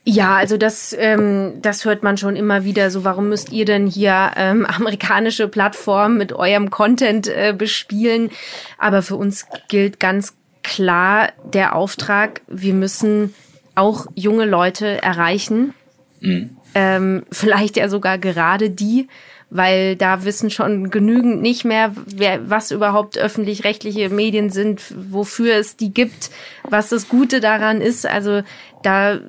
[0.05, 2.89] Ja, also das, ähm, das hört man schon immer wieder.
[2.89, 8.31] So, warum müsst ihr denn hier ähm, amerikanische Plattformen mit eurem Content äh, bespielen?
[8.77, 10.33] Aber für uns gilt ganz
[10.63, 13.33] klar der Auftrag, wir müssen
[13.75, 15.73] auch junge Leute erreichen.
[16.21, 16.57] Mhm.
[16.75, 19.07] Ähm, vielleicht ja sogar gerade die,
[19.49, 25.75] weil da wissen schon genügend nicht mehr, wer, was überhaupt öffentlich-rechtliche Medien sind, wofür es
[25.75, 26.29] die gibt,
[26.63, 28.05] was das Gute daran ist.
[28.05, 28.43] Also
[28.83, 29.19] da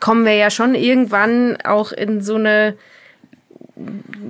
[0.00, 2.76] kommen wir ja schon irgendwann auch in so eine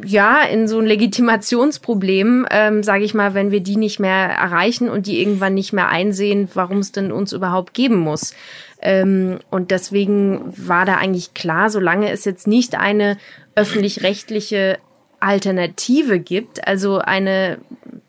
[0.04, 4.88] ja, in so ein Legitimationsproblem, ähm, sage ich mal, wenn wir die nicht mehr erreichen
[4.88, 8.34] und die irgendwann nicht mehr einsehen, warum es denn uns überhaupt geben muss.
[8.82, 13.18] Ähm, und deswegen war da eigentlich klar, solange es jetzt nicht eine
[13.54, 14.78] öffentlich-rechtliche
[15.20, 17.58] Alternative gibt, also eine,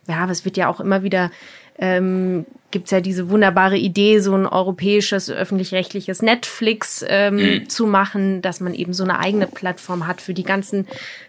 [0.08, 1.32] ja, was wird ja auch immer wieder
[1.78, 7.70] ähm, gibt es ja diese wunderbare Idee, so ein europäisches öffentlich-rechtliches Netflix ähm, mhm.
[7.70, 10.88] zu machen, dass man eben so eine eigene Plattform hat für die ganzen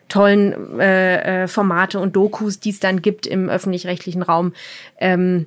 [0.08, 4.52] tollen äh, äh, Formate und Dokus, die es dann gibt im öffentlich-rechtlichen Raum.
[4.98, 5.46] Ähm,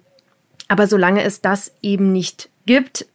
[0.68, 3.06] aber solange es das eben nicht gibt,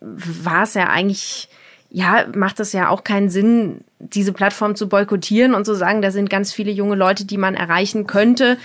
[0.00, 1.50] war es ja eigentlich,
[1.90, 6.10] ja, macht es ja auch keinen Sinn, diese Plattform zu boykottieren und zu sagen, da
[6.10, 8.56] sind ganz viele junge Leute, die man erreichen könnte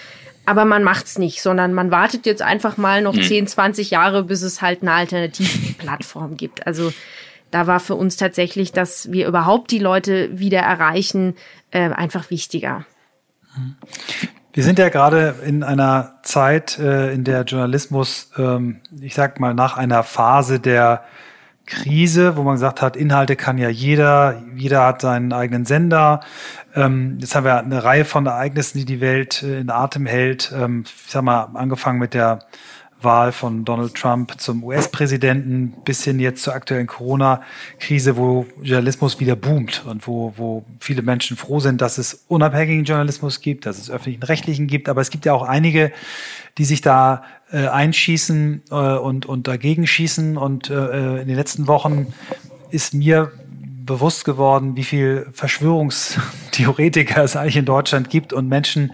[0.48, 3.22] aber man macht's nicht, sondern man wartet jetzt einfach mal noch mhm.
[3.22, 6.66] 10, 20 Jahre, bis es halt eine Alternativplattform gibt.
[6.66, 6.94] Also
[7.52, 11.36] da war für uns tatsächlich, dass wir überhaupt die Leute wieder erreichen,
[11.72, 12.86] äh, einfach wichtiger.
[14.54, 19.54] Wir sind ja gerade in einer Zeit, äh, in der Journalismus, ähm, ich sag mal,
[19.54, 21.04] nach einer Phase der
[21.68, 26.22] Krise, wo man gesagt hat, Inhalte kann ja jeder, jeder hat seinen eigenen Sender.
[26.74, 30.52] Ähm, jetzt haben wir eine Reihe von Ereignissen, die die Welt äh, in Atem hält.
[30.56, 32.40] Ähm, ich sag mal, angefangen mit der
[33.02, 39.36] Wahl von Donald Trump zum US-Präsidenten bis hin jetzt zur aktuellen Corona-Krise, wo Journalismus wieder
[39.36, 43.92] boomt und wo, wo viele Menschen froh sind, dass es unabhängigen Journalismus gibt, dass es
[43.92, 44.90] öffentlichen Rechtlichen gibt.
[44.90, 45.92] Aber es gibt ja auch einige,
[46.58, 50.38] die sich da äh, einschießen äh, und, und dagegen schießen.
[50.38, 52.08] Und äh, in den letzten Wochen
[52.72, 53.32] ist mir
[53.88, 58.94] bewusst geworden, wie viel Verschwörungstheoretiker es eigentlich in Deutschland gibt und Menschen,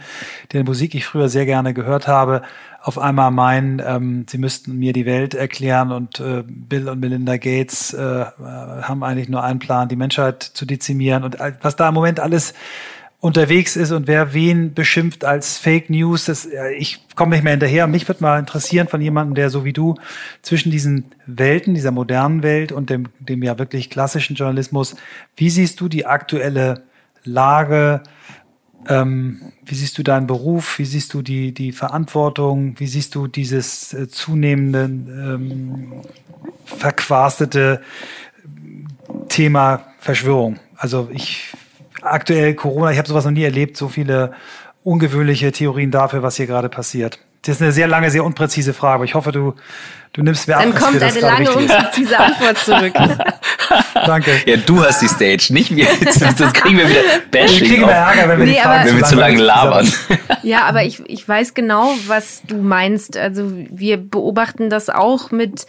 [0.54, 2.44] deren Musik ich früher sehr gerne gehört habe,
[2.84, 7.38] auf einmal meinen, ähm, sie müssten mir die Welt erklären und äh, Bill und Melinda
[7.38, 11.96] Gates äh, haben eigentlich nur einen Plan, die Menschheit zu dezimieren und was da im
[11.96, 12.54] Moment alles
[13.22, 16.46] unterwegs ist und wer wen beschimpft als Fake News, das,
[16.78, 17.88] ich komme nicht mehr hinterher.
[17.88, 19.96] Mich würde mal interessieren von jemandem, der so wie du
[20.42, 24.98] zwischen diesen Welten, dieser modernen Welt und dem, dem ja wirklich klassischen Journalismus,
[25.38, 26.84] wie siehst du die aktuelle
[27.24, 28.04] Lage?
[28.88, 30.80] Ähm, wie siehst du deinen Beruf?
[30.80, 32.76] Wie siehst du die, die Verantwortung?
[32.80, 35.94] Wie siehst du dieses äh, zunehmende ähm,
[36.66, 37.82] verquastete
[39.30, 40.60] Thema Verschwörung?
[40.76, 41.54] Also ich
[42.02, 44.34] aktuell Corona, ich habe sowas noch nie erlebt, so viele
[44.84, 47.20] ungewöhnliche Theorien dafür, was hier gerade passiert.
[47.46, 49.54] Das ist eine sehr lange, sehr unpräzise Frage, aber ich hoffe, du,
[50.14, 50.64] du nimmst mir ab.
[50.64, 52.94] Dann kommt eine lange, unpräzise Antwort zurück.
[54.06, 54.32] Danke.
[54.46, 55.88] Ja, du hast die Stage, nicht wir.
[56.10, 57.02] Sonst kriegen wir wieder
[57.32, 57.60] Bashing.
[57.60, 59.92] Wir kriegen wir Ärger, wenn wir, nee, Fragen, wenn wir zu lange labern.
[60.42, 63.18] Ja, aber ich, ich weiß genau, was du meinst.
[63.18, 65.66] Also wir beobachten das auch mit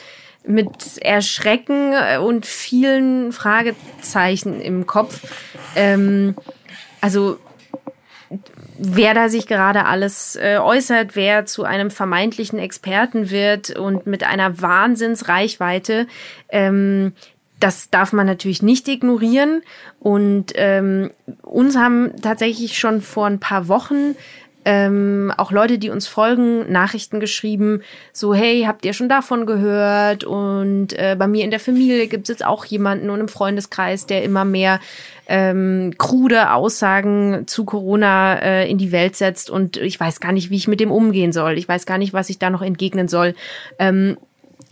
[0.46, 5.20] mit Erschrecken und vielen Fragezeichen im Kopf.
[5.74, 6.34] Ähm,
[7.00, 7.38] also
[8.78, 14.24] wer da sich gerade alles äh, äußert, wer zu einem vermeintlichen Experten wird und mit
[14.24, 16.06] einer Wahnsinnsreichweite,
[16.48, 17.12] ähm,
[17.60, 19.62] das darf man natürlich nicht ignorieren.
[20.00, 21.10] Und ähm,
[21.42, 24.16] uns haben tatsächlich schon vor ein paar Wochen
[24.64, 27.82] ähm, auch Leute, die uns folgen, Nachrichten geschrieben,
[28.12, 30.24] so hey, habt ihr schon davon gehört?
[30.24, 34.06] Und äh, bei mir in der Familie gibt es jetzt auch jemanden und im Freundeskreis,
[34.06, 34.80] der immer mehr
[35.26, 40.50] ähm, krude Aussagen zu Corona äh, in die Welt setzt und ich weiß gar nicht,
[40.50, 41.58] wie ich mit dem umgehen soll.
[41.58, 43.34] Ich weiß gar nicht, was ich da noch entgegnen soll.
[43.78, 44.16] Ähm,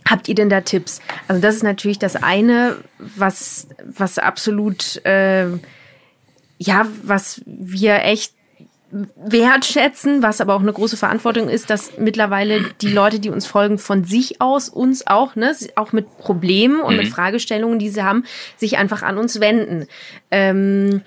[0.05, 1.01] Habt ihr denn da Tipps?
[1.27, 5.47] Also das ist natürlich das eine, was was absolut äh,
[6.57, 8.33] ja, was wir echt
[9.15, 13.79] wertschätzen, was aber auch eine große Verantwortung ist, dass mittlerweile die Leute, die uns folgen,
[13.79, 16.99] von sich aus uns auch, ne, auch mit Problemen und mhm.
[16.99, 18.23] mit Fragestellungen, die sie haben,
[18.57, 19.87] sich einfach an uns wenden.
[20.29, 21.01] Ähm,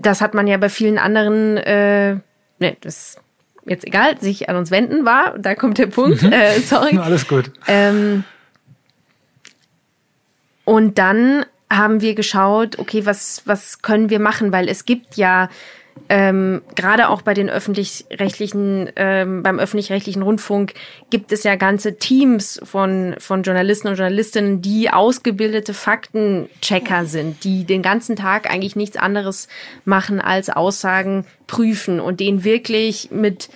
[0.00, 2.14] das hat man ja bei vielen anderen, äh,
[2.58, 3.18] ne, das
[3.66, 6.32] jetzt egal, sich an uns wenden war, da kommt der Punkt, mhm.
[6.32, 6.96] äh, sorry.
[7.02, 7.52] Alles gut.
[7.68, 8.24] Ähm,
[10.64, 15.48] und dann haben wir geschaut, okay, was, was können wir machen, weil es gibt ja
[16.08, 20.74] ähm, gerade auch bei den öffentlich-rechtlichen, ähm, beim öffentlich-rechtlichen Rundfunk
[21.10, 27.64] gibt es ja ganze Teams von, von Journalisten und Journalistinnen, die ausgebildete Faktenchecker sind, die
[27.64, 29.48] den ganzen Tag eigentlich nichts anderes
[29.84, 33.48] machen als Aussagen prüfen und denen wirklich mit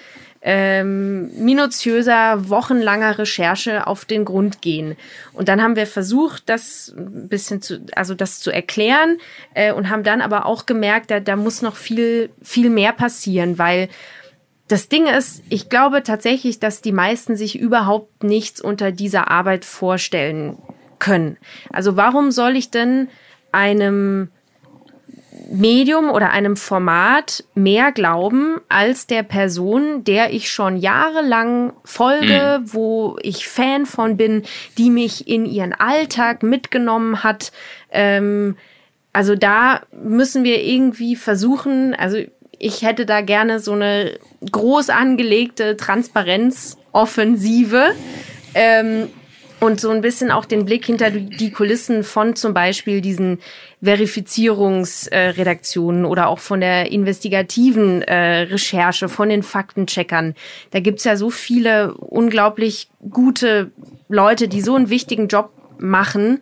[0.49, 4.97] ähm, minutiöser, wochenlanger Recherche auf den Grund gehen.
[5.33, 9.19] Und dann haben wir versucht, das ein bisschen zu, also das zu erklären
[9.55, 13.59] äh, und haben dann aber auch gemerkt, da, da muss noch viel, viel mehr passieren,
[13.59, 13.89] weil
[14.69, 19.65] das Ding ist, ich glaube tatsächlich, dass die meisten sich überhaupt nichts unter dieser Arbeit
[19.65, 20.59] vorstellen
[21.01, 21.39] können.
[21.73, 23.09] Also warum soll ich denn
[23.51, 24.31] einem
[25.49, 32.73] Medium oder einem Format mehr glauben als der Person, der ich schon jahrelang folge, mhm.
[32.73, 34.43] wo ich Fan von bin,
[34.77, 37.53] die mich in ihren Alltag mitgenommen hat.
[37.91, 38.57] Ähm,
[39.13, 42.19] also da müssen wir irgendwie versuchen, also
[42.59, 44.19] ich hätte da gerne so eine
[44.51, 47.93] groß angelegte Transparenzoffensive.
[48.55, 49.09] Ähm,
[49.67, 53.41] und so ein bisschen auch den Blick hinter die Kulissen von zum Beispiel diesen
[53.83, 60.37] Verifizierungsredaktionen äh, oder auch von der investigativen äh, Recherche, von den Faktencheckern.
[60.71, 63.73] Da gibt's ja so viele unglaublich gute
[64.09, 66.41] Leute, die so einen wichtigen Job machen.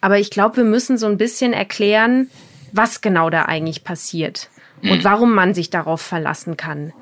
[0.00, 2.28] Aber ich glaube, wir müssen so ein bisschen erklären,
[2.72, 4.50] was genau da eigentlich passiert
[4.82, 4.90] mhm.
[4.90, 6.92] und warum man sich darauf verlassen kann.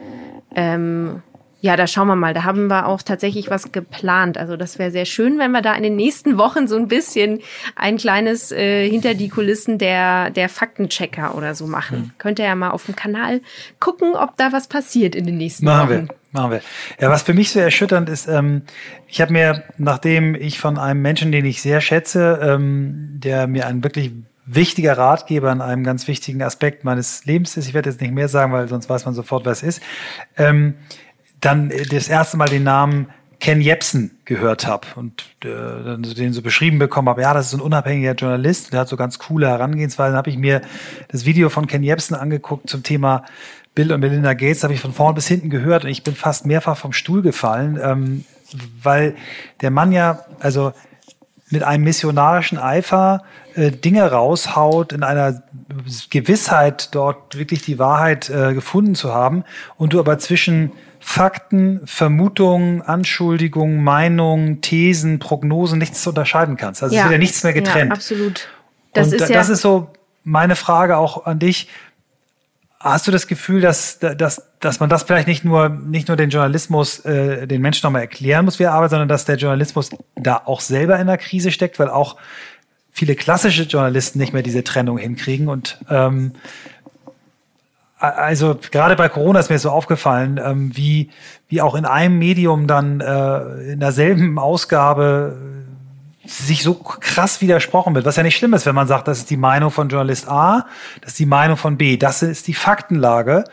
[0.55, 1.23] Ähm,
[1.65, 2.35] ja, da schauen wir mal.
[2.35, 4.37] Da haben wir auch tatsächlich was geplant.
[4.37, 7.41] Also das wäre sehr schön, wenn wir da in den nächsten Wochen so ein bisschen
[7.75, 11.97] ein kleines äh, hinter die Kulissen der, der Faktenchecker oder so machen.
[11.97, 12.11] Hm.
[12.19, 13.41] Könnt ihr ja mal auf dem Kanal
[13.81, 16.09] gucken, ob da was passiert in den nächsten machen Wochen.
[16.09, 16.15] Wir.
[16.33, 16.61] Machen wir.
[17.01, 18.65] Ja, was für mich so erschütternd ist, ähm,
[19.09, 23.67] ich habe mir, nachdem ich von einem Menschen, den ich sehr schätze, ähm, der mir
[23.67, 24.13] ein wirklich
[24.45, 28.29] wichtiger Ratgeber in einem ganz wichtigen Aspekt meines Lebens ist, ich werde jetzt nicht mehr
[28.29, 29.83] sagen, weil sonst weiß man sofort, was es ist,
[30.37, 30.75] ähm,
[31.45, 33.09] dann das erste Mal den Namen
[33.41, 37.61] Ken Jebsen gehört habe und äh, den so beschrieben bekommen habe, ja, das ist ein
[37.61, 40.63] unabhängiger Journalist, der hat so ganz coole Herangehensweisen, habe ich mir
[41.09, 43.25] das Video von Ken Jebsen angeguckt zum Thema
[43.75, 46.47] Bill und Melinda Gates, habe ich von vorn bis hinten gehört und ich bin fast
[46.47, 48.25] mehrfach vom Stuhl gefallen, ähm,
[48.83, 49.15] weil
[49.61, 50.73] der Mann ja, also
[51.51, 55.43] mit einem missionarischen Eifer äh, Dinge raushaut, in einer
[56.11, 59.45] Gewissheit dort wirklich die Wahrheit äh, gefunden zu haben
[59.77, 60.73] und du aber zwischen
[61.07, 66.83] Fakten, Vermutungen, Anschuldigungen, Meinungen, Thesen, Prognosen nichts zu unterscheiden kannst.
[66.83, 67.03] Also ja.
[67.03, 67.91] es wird ja nichts mehr getrennt.
[67.91, 68.49] Ja, absolut.
[68.95, 69.93] Das Und ist, ja das ist so
[70.25, 71.69] meine Frage auch an dich.
[72.81, 76.31] Hast du das Gefühl, dass, dass, dass man das vielleicht nicht nur, nicht nur den
[76.31, 80.41] Journalismus, äh, den Menschen nochmal erklären muss, wie er arbeitet, sondern dass der Journalismus da
[80.47, 82.17] auch selber in der Krise steckt, weil auch
[82.91, 86.33] viele klassische Journalisten nicht mehr diese Trennung hinkriegen und ähm,
[88.11, 91.11] also gerade bei Corona ist mir so aufgefallen, ähm, wie,
[91.49, 95.37] wie auch in einem Medium dann äh, in derselben Ausgabe
[96.27, 99.31] sich so krass widersprochen wird, was ja nicht schlimm ist, wenn man sagt, das ist
[99.31, 100.67] die Meinung von Journalist A,
[101.03, 103.45] das ist die Meinung von B, das ist die Faktenlage.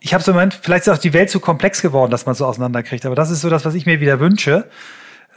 [0.00, 2.34] Ich habe so im Moment, vielleicht ist auch die Welt zu komplex geworden, dass man
[2.34, 4.68] so auseinanderkriegt, aber das ist so das, was ich mir wieder wünsche.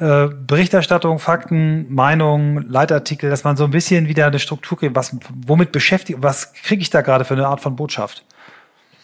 [0.01, 5.15] Äh, Berichterstattung, Fakten, Meinungen, Leitartikel, dass man so ein bisschen wieder eine Struktur kriegt, was,
[5.45, 8.25] womit beschäftigt, was kriege ich da gerade für eine Art von Botschaft?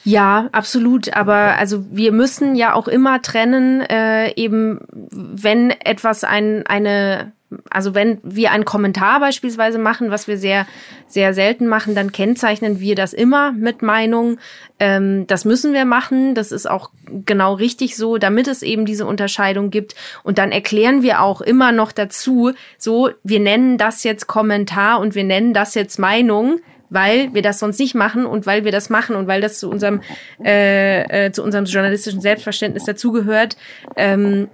[0.03, 1.13] Ja, absolut.
[1.13, 4.79] Aber also wir müssen ja auch immer trennen, äh, eben
[5.11, 7.31] wenn etwas ein, eine,
[7.69, 10.67] also wenn wir einen Kommentar beispielsweise machen, was wir sehr,
[11.07, 14.37] sehr selten machen, dann kennzeichnen wir das immer mit Meinung.
[14.79, 16.35] Ähm, das müssen wir machen.
[16.35, 16.91] Das ist auch
[17.25, 19.95] genau richtig so, damit es eben diese Unterscheidung gibt.
[20.23, 25.15] Und dann erklären wir auch immer noch dazu, so, wir nennen das jetzt Kommentar und
[25.15, 28.89] wir nennen das jetzt Meinung weil wir das sonst nicht machen und weil wir das
[28.89, 30.01] machen und weil das zu unserem
[30.41, 33.57] äh, äh, zu unserem journalistischen Selbstverständnis dazugehört,
[33.97, 34.47] ähm,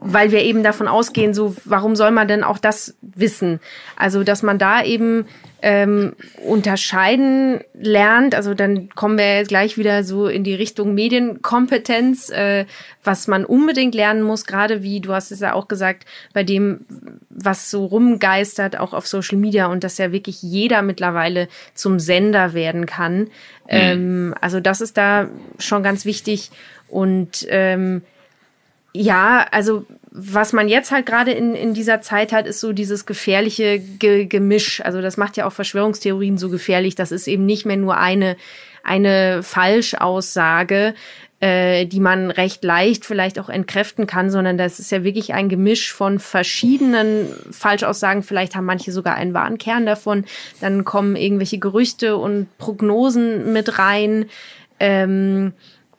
[0.00, 3.60] weil wir eben davon ausgehen, so warum soll man denn auch das wissen?
[3.96, 5.26] Also dass man da eben
[5.62, 8.34] ähm, unterscheiden lernt.
[8.34, 12.64] Also dann kommen wir jetzt gleich wieder so in die Richtung Medienkompetenz, äh,
[13.04, 16.86] was man unbedingt lernen muss, gerade wie du hast es ja auch gesagt, bei dem,
[17.28, 22.54] was so rumgeistert, auch auf Social Media und dass ja wirklich jeder mittlerweile zum Sender
[22.54, 23.18] werden kann.
[23.20, 23.28] Mhm.
[23.68, 25.28] Ähm, also das ist da
[25.58, 26.50] schon ganz wichtig
[26.88, 28.02] und ähm,
[28.92, 33.06] ja, also was man jetzt halt gerade in, in dieser Zeit hat, ist so dieses
[33.06, 34.80] gefährliche Ge Gemisch.
[34.84, 36.96] Also das macht ja auch Verschwörungstheorien so gefährlich.
[36.96, 38.36] Das ist eben nicht mehr nur eine,
[38.82, 40.94] eine Falschaussage,
[41.38, 45.48] äh, die man recht leicht vielleicht auch entkräften kann, sondern das ist ja wirklich ein
[45.48, 48.24] Gemisch von verschiedenen Falschaussagen.
[48.24, 50.24] Vielleicht haben manche sogar einen wahren Kern davon.
[50.60, 54.26] Dann kommen irgendwelche Gerüchte und Prognosen mit rein.
[54.80, 55.52] Ähm,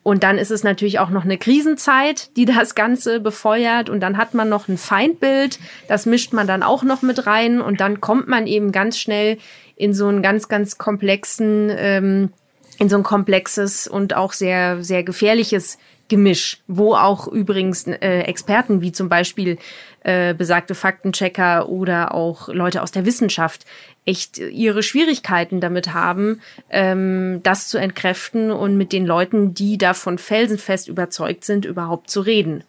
[0.03, 3.89] und dann ist es natürlich auch noch eine Krisenzeit, die das Ganze befeuert.
[3.89, 7.61] Und dann hat man noch ein Feindbild, das mischt man dann auch noch mit rein.
[7.61, 9.37] Und dann kommt man eben ganz schnell
[9.75, 12.33] in so einen ganz, ganz komplexen, ähm,
[12.79, 15.77] in so ein komplexes und auch sehr, sehr gefährliches
[16.11, 19.57] Gemisch, wo auch übrigens äh, Experten wie zum Beispiel
[20.03, 23.65] äh, besagte Faktenchecker oder auch Leute aus der Wissenschaft
[24.03, 30.17] echt ihre Schwierigkeiten damit haben, ähm, das zu entkräften und mit den Leuten, die davon
[30.17, 32.65] felsenfest überzeugt sind, überhaupt zu reden.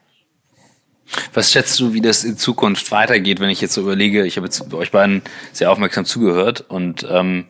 [1.35, 4.47] Was schätzt du, wie das in Zukunft weitergeht, wenn ich jetzt so überlege, ich habe
[4.47, 5.23] jetzt euch beiden
[5.53, 7.47] sehr aufmerksam zugehört und ähm,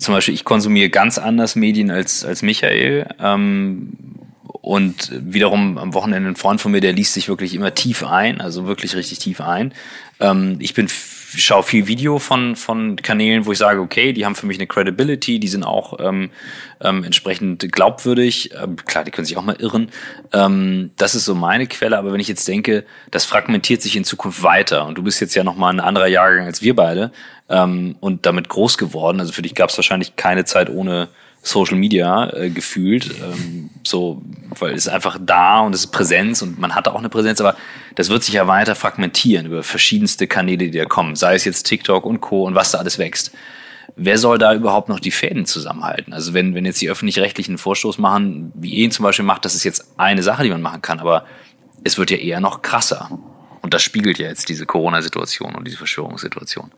[0.00, 3.06] zum Beispiel ich konsumiere ganz anders Medien als, als Michael.
[3.20, 3.92] Ähm,
[4.66, 8.40] und wiederum am Wochenende ein Freund von mir, der liest sich wirklich immer tief ein,
[8.40, 9.72] also wirklich richtig tief ein.
[10.18, 14.34] Ähm, ich bin schaue viel Video von, von Kanälen, wo ich sage, okay, die haben
[14.34, 16.30] für mich eine Credibility, die sind auch ähm,
[16.80, 18.50] ähm, entsprechend glaubwürdig.
[18.60, 19.92] Ähm, klar, die können sich auch mal irren.
[20.32, 24.02] Ähm, das ist so meine Quelle, aber wenn ich jetzt denke, das fragmentiert sich in
[24.02, 27.12] Zukunft weiter und du bist jetzt ja nochmal ein anderer Jahrgang als wir beide
[27.48, 31.06] ähm, und damit groß geworden, also für dich gab es wahrscheinlich keine Zeit ohne
[31.46, 33.10] Social Media äh, gefühlt.
[33.22, 34.20] Ähm, so,
[34.58, 37.40] weil es ist einfach da und es ist Präsenz und man hatte auch eine Präsenz,
[37.40, 37.56] aber
[37.94, 41.62] das wird sich ja weiter fragmentieren über verschiedenste Kanäle, die da kommen, sei es jetzt
[41.64, 42.44] TikTok und Co.
[42.44, 43.32] und was da alles wächst.
[43.94, 46.12] Wer soll da überhaupt noch die Fäden zusammenhalten?
[46.12, 49.64] Also wenn, wenn jetzt die öffentlich-rechtlichen Vorstoß machen, wie ihn zum Beispiel macht, das ist
[49.64, 51.24] jetzt eine Sache, die man machen kann, aber
[51.84, 53.18] es wird ja eher noch krasser.
[53.62, 56.72] Und das spiegelt ja jetzt diese Corona-Situation und diese Verschwörungssituation.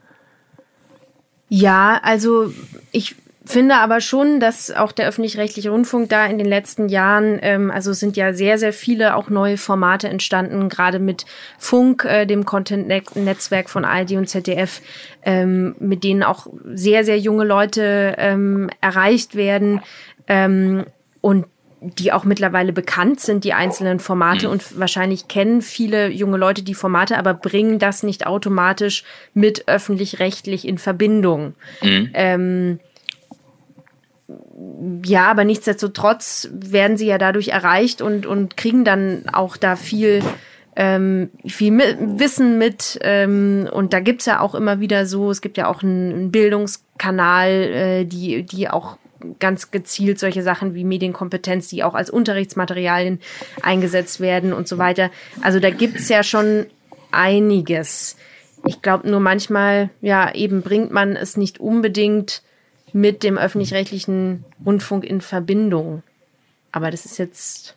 [1.49, 2.53] Ja, also
[2.93, 3.17] ich
[3.49, 7.93] finde aber schon, dass auch der öffentlich-rechtliche Rundfunk da in den letzten Jahren, ähm, also
[7.93, 11.25] sind ja sehr, sehr viele auch neue Formate entstanden, gerade mit
[11.59, 14.83] Funk, äh, dem Content-Netzwerk von ARD und ZDF,
[15.23, 19.81] ähm, mit denen auch sehr, sehr junge Leute ähm, erreicht werden
[20.27, 20.85] ähm,
[21.21, 21.47] und
[21.81, 24.53] die auch mittlerweile bekannt sind, die einzelnen Formate mhm.
[24.53, 30.67] und wahrscheinlich kennen viele junge Leute die Formate, aber bringen das nicht automatisch mit öffentlich-rechtlich
[30.67, 31.55] in Verbindung.
[31.83, 32.11] Mhm.
[32.15, 32.81] Ähm,
[35.05, 40.23] ja, aber nichtsdestotrotz werden sie ja dadurch erreicht und, und kriegen dann auch da viel,
[40.77, 42.99] ähm, viel mit, Wissen mit.
[43.03, 47.51] Ähm, und da gibt's ja auch immer wieder so, es gibt ja auch einen, Bildungskanal,
[47.51, 48.99] äh, die, die auch
[49.41, 53.21] ganz gezielt solche Sachen wie Medienkompetenz, die auch als Unterrichtsmaterialien
[53.63, 55.11] eingesetzt werden und so weiter.
[55.43, 56.67] Also da gibt's ja schon
[57.11, 58.17] einiges.
[58.65, 62.43] Ich glaube nur manchmal, ja, eben bringt man es nicht unbedingt
[62.93, 66.03] mit dem öffentlich-rechtlichen Rundfunk in Verbindung.
[66.73, 67.77] Aber das ist jetzt,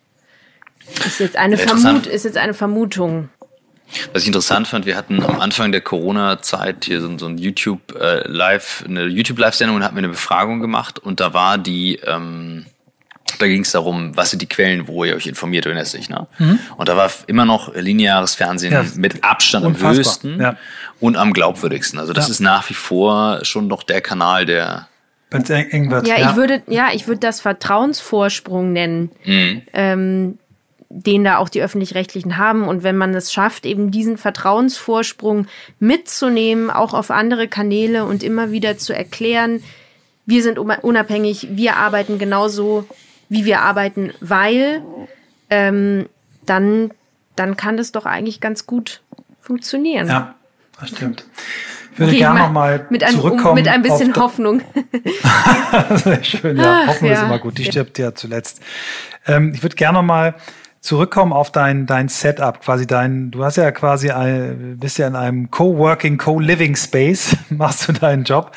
[1.05, 3.29] ist jetzt eine Vermut, ist jetzt eine Vermutung.
[4.13, 7.93] Was ich interessant fand, wir hatten am Anfang der Corona-Zeit hier so, so ein YouTube
[7.99, 11.95] äh, Live, eine YouTube Live-Sendung und hatten wir eine Befragung gemacht und da war die
[12.05, 12.65] ähm,
[13.41, 16.27] da ging es darum, was sind die Quellen, wo ihr euch informiert, erinnerst dich, ne?
[16.37, 16.59] Mhm.
[16.77, 19.89] Und da war immer noch lineares Fernsehen ja, mit Abstand unfassbar.
[19.89, 20.57] am höchsten ja.
[20.99, 21.99] und am glaubwürdigsten.
[21.99, 22.31] Also das ja.
[22.31, 24.87] ist nach wie vor schon noch der Kanal, der
[25.31, 26.07] wenn es eng wird.
[26.07, 29.61] Ja, ja, ich würde, ja, ich würde das Vertrauensvorsprung nennen, mhm.
[29.73, 30.37] ähm,
[30.89, 32.67] den da auch die öffentlich-rechtlichen haben.
[32.67, 35.47] Und wenn man es schafft, eben diesen Vertrauensvorsprung
[35.79, 39.63] mitzunehmen, auch auf andere Kanäle und immer wieder zu erklären,
[40.25, 42.85] wir sind unabhängig, wir arbeiten genauso,
[43.29, 44.83] wie wir arbeiten, weil
[45.49, 46.07] ähm,
[46.45, 46.91] dann,
[47.37, 49.01] dann kann das doch eigentlich ganz gut
[49.39, 50.07] funktionieren.
[50.07, 50.35] Ja,
[50.79, 51.25] das stimmt.
[52.05, 53.49] Ich würde gerne nochmal zurückkommen.
[53.49, 54.61] Um, mit ein bisschen Hoffnung.
[55.95, 56.81] Sehr schön, ja.
[56.83, 57.17] Ach, Hoffnung ja.
[57.17, 57.57] ist immer gut.
[57.57, 58.61] Die stirbt ja zuletzt.
[59.27, 60.35] Ähm, ich würde gerne nochmal
[60.81, 65.15] zurückkommen auf dein, dein Setup, quasi dein, du hast ja quasi ein, bist ja in
[65.15, 68.51] einem Co-working, Co-living Space, machst du deinen Job.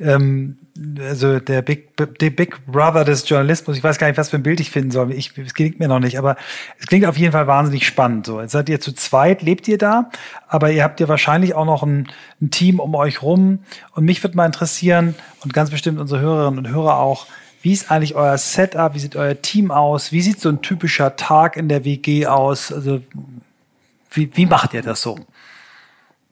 [0.00, 0.58] Ähm,
[0.98, 4.42] also der Big, der Big Brother des Journalismus, ich weiß gar nicht, was für ein
[4.42, 5.12] Bild ich finden soll.
[5.12, 6.36] Ich, es klingt mir noch nicht, aber
[6.80, 8.26] es klingt auf jeden Fall wahnsinnig spannend.
[8.26, 10.10] So, jetzt seid ihr zu zweit, lebt ihr da,
[10.48, 12.08] aber ihr habt ja wahrscheinlich auch noch ein,
[12.42, 13.60] ein Team um euch rum.
[13.92, 17.26] Und mich würde mal interessieren, und ganz bestimmt unsere Hörerinnen und Hörer auch,
[17.62, 18.94] wie ist eigentlich euer Setup?
[18.94, 20.12] Wie sieht euer Team aus?
[20.12, 22.72] Wie sieht so ein typischer Tag in der WG aus?
[22.72, 23.00] Also,
[24.10, 25.18] wie, wie macht ihr das so?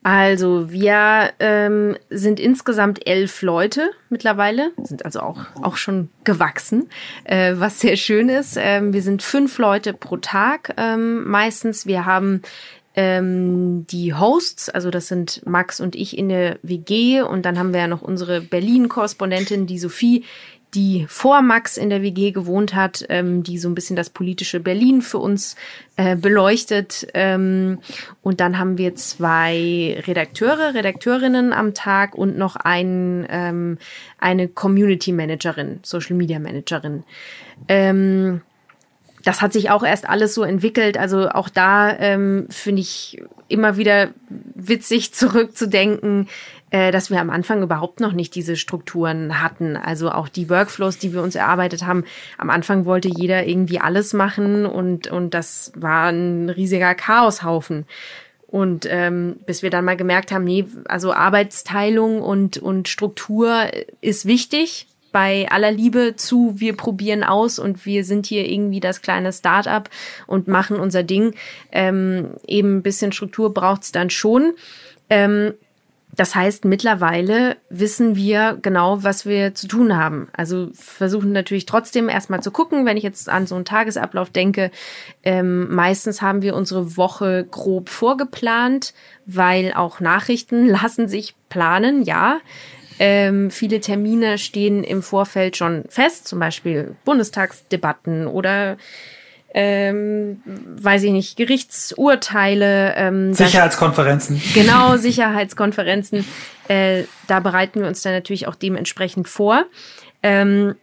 [0.04, 6.88] Also wir ähm, sind insgesamt elf Leute mittlerweile, sind also auch, auch schon gewachsen,
[7.24, 8.56] äh, was sehr schön ist.
[8.58, 11.86] Ähm, wir sind fünf Leute pro Tag ähm, meistens.
[11.86, 12.42] Wir haben
[12.94, 17.72] ähm, die Hosts, also das sind Max und ich in der WG und dann haben
[17.72, 20.24] wir ja noch unsere Berlin-Korrespondentin, die Sophie,
[20.74, 24.58] die vor Max in der WG gewohnt hat, ähm, die so ein bisschen das politische
[24.58, 25.56] Berlin für uns
[25.96, 27.06] äh, beleuchtet.
[27.12, 27.80] Ähm,
[28.22, 33.78] und dann haben wir zwei Redakteure, Redakteurinnen am Tag und noch ein, ähm,
[34.18, 37.04] eine Community Managerin, Social Media Managerin.
[37.68, 38.40] Ähm,
[39.24, 40.98] das hat sich auch erst alles so entwickelt.
[40.98, 44.10] Also auch da ähm, finde ich immer wieder
[44.54, 46.28] witzig zurückzudenken,
[46.72, 49.76] dass wir am Anfang überhaupt noch nicht diese Strukturen hatten.
[49.76, 52.04] Also auch die Workflows, die wir uns erarbeitet haben.
[52.38, 57.84] Am Anfang wollte jeder irgendwie alles machen und, und das war ein riesiger Chaoshaufen.
[58.46, 63.66] Und ähm, bis wir dann mal gemerkt haben, nee, also Arbeitsteilung und, und Struktur
[64.00, 69.02] ist wichtig bei aller Liebe zu, wir probieren aus und wir sind hier irgendwie das
[69.02, 69.90] kleine Start-up
[70.26, 71.34] und machen unser Ding.
[71.70, 74.52] Ähm, eben ein bisschen Struktur braucht's dann schon.
[75.08, 75.54] Ähm,
[76.14, 80.28] das heißt, mittlerweile wissen wir genau, was wir zu tun haben.
[80.34, 84.70] Also versuchen natürlich trotzdem erstmal zu gucken, wenn ich jetzt an so einen Tagesablauf denke.
[85.22, 88.92] Ähm, meistens haben wir unsere Woche grob vorgeplant,
[89.24, 92.40] weil auch Nachrichten lassen sich planen, ja.
[92.98, 98.76] Ähm, viele Termine stehen im Vorfeld schon fest, zum Beispiel Bundestagsdebatten oder
[99.54, 102.94] ähm, weiß ich nicht, Gerichtsurteile.
[102.96, 104.40] Ähm, Sicherheitskonferenzen.
[104.42, 106.26] Das, genau, Sicherheitskonferenzen.
[106.68, 109.64] Äh, da bereiten wir uns dann natürlich auch dementsprechend vor.
[110.22, 110.74] Ähm,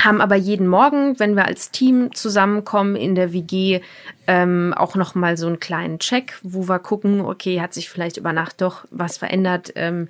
[0.00, 3.80] haben aber jeden Morgen, wenn wir als Team zusammenkommen in der WG,
[4.28, 8.16] ähm, auch noch mal so einen kleinen Check, wo wir gucken, okay, hat sich vielleicht
[8.16, 9.72] über Nacht doch was verändert?
[9.74, 10.08] Ähm,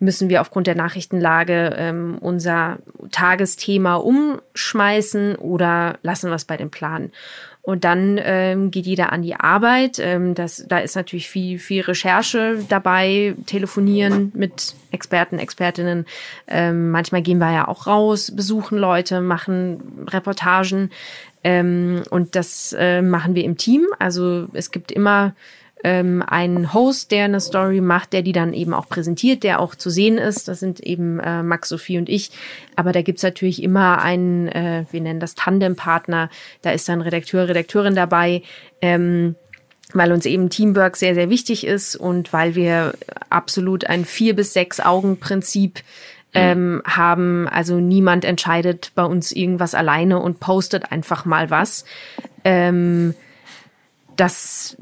[0.00, 2.78] müssen wir aufgrund der Nachrichtenlage ähm, unser
[3.12, 7.12] Tagesthema umschmeißen oder lassen wir es bei dem Plan?
[7.62, 9.98] Und dann ähm, geht jeder an die Arbeit.
[9.98, 16.06] Ähm, das, da ist natürlich viel, viel Recherche dabei, telefonieren mit Experten, Expertinnen.
[16.48, 20.90] Ähm, manchmal gehen wir ja auch raus, besuchen Leute, machen Reportagen.
[21.44, 23.86] Ähm, und das äh, machen wir im Team.
[23.98, 25.34] Also es gibt immer
[25.84, 29.74] ähm, einen Host, der eine Story macht, der die dann eben auch präsentiert, der auch
[29.74, 30.48] zu sehen ist.
[30.48, 32.30] Das sind eben äh, Max, Sophie und ich.
[32.76, 36.30] Aber da gibt's natürlich immer einen, äh, wir nennen das Tandempartner.
[36.62, 38.42] Da ist dann Redakteur, Redakteurin dabei.
[38.80, 39.36] Ähm,
[39.92, 42.94] weil uns eben Teamwork sehr, sehr wichtig ist und weil wir
[43.28, 45.80] absolut ein vier bis sechs Augen Prinzip
[46.32, 46.82] ähm, mhm.
[46.84, 47.48] haben.
[47.48, 51.84] Also niemand entscheidet bei uns irgendwas alleine und postet einfach mal was.
[52.44, 53.14] Ähm,
[54.20, 54.76] das,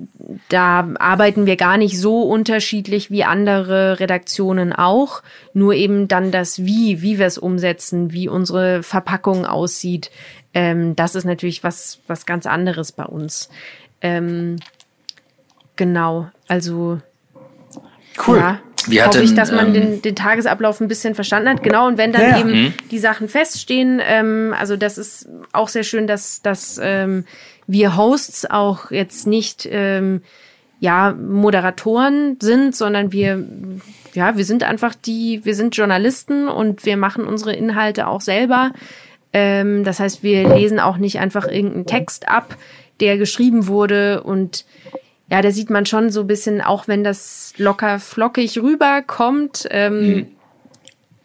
[0.49, 5.22] da arbeiten wir gar nicht so unterschiedlich wie andere Redaktionen auch.
[5.53, 10.11] Nur eben dann das Wie, wie wir es umsetzen, wie unsere Verpackung aussieht.
[10.55, 13.49] Ähm, das ist natürlich was, was ganz anderes bei uns.
[14.01, 14.57] Ähm,
[15.76, 17.01] genau, also.
[18.26, 18.39] Cool.
[18.39, 21.62] Ja, wie hoffe ich, dass man ähm, den, den Tagesablauf ein bisschen verstanden hat.
[21.62, 22.41] Genau, und wenn dann ja.
[22.41, 22.74] eben mhm.
[22.91, 27.24] die Sachen feststehen, ähm, also das ist auch sehr schön, dass, dass ähm,
[27.68, 30.22] wir Hosts auch jetzt nicht ähm,
[30.80, 33.44] ja Moderatoren sind, sondern wir
[34.14, 38.72] ja wir sind einfach die wir sind Journalisten und wir machen unsere Inhalte auch selber
[39.32, 42.56] Ähm, das heißt, wir lesen auch nicht einfach irgendeinen Text ab,
[43.00, 44.64] der geschrieben wurde und
[45.30, 50.00] ja, da sieht man schon so ein bisschen, auch wenn das locker flockig rüberkommt, ähm,
[50.00, 50.26] mhm.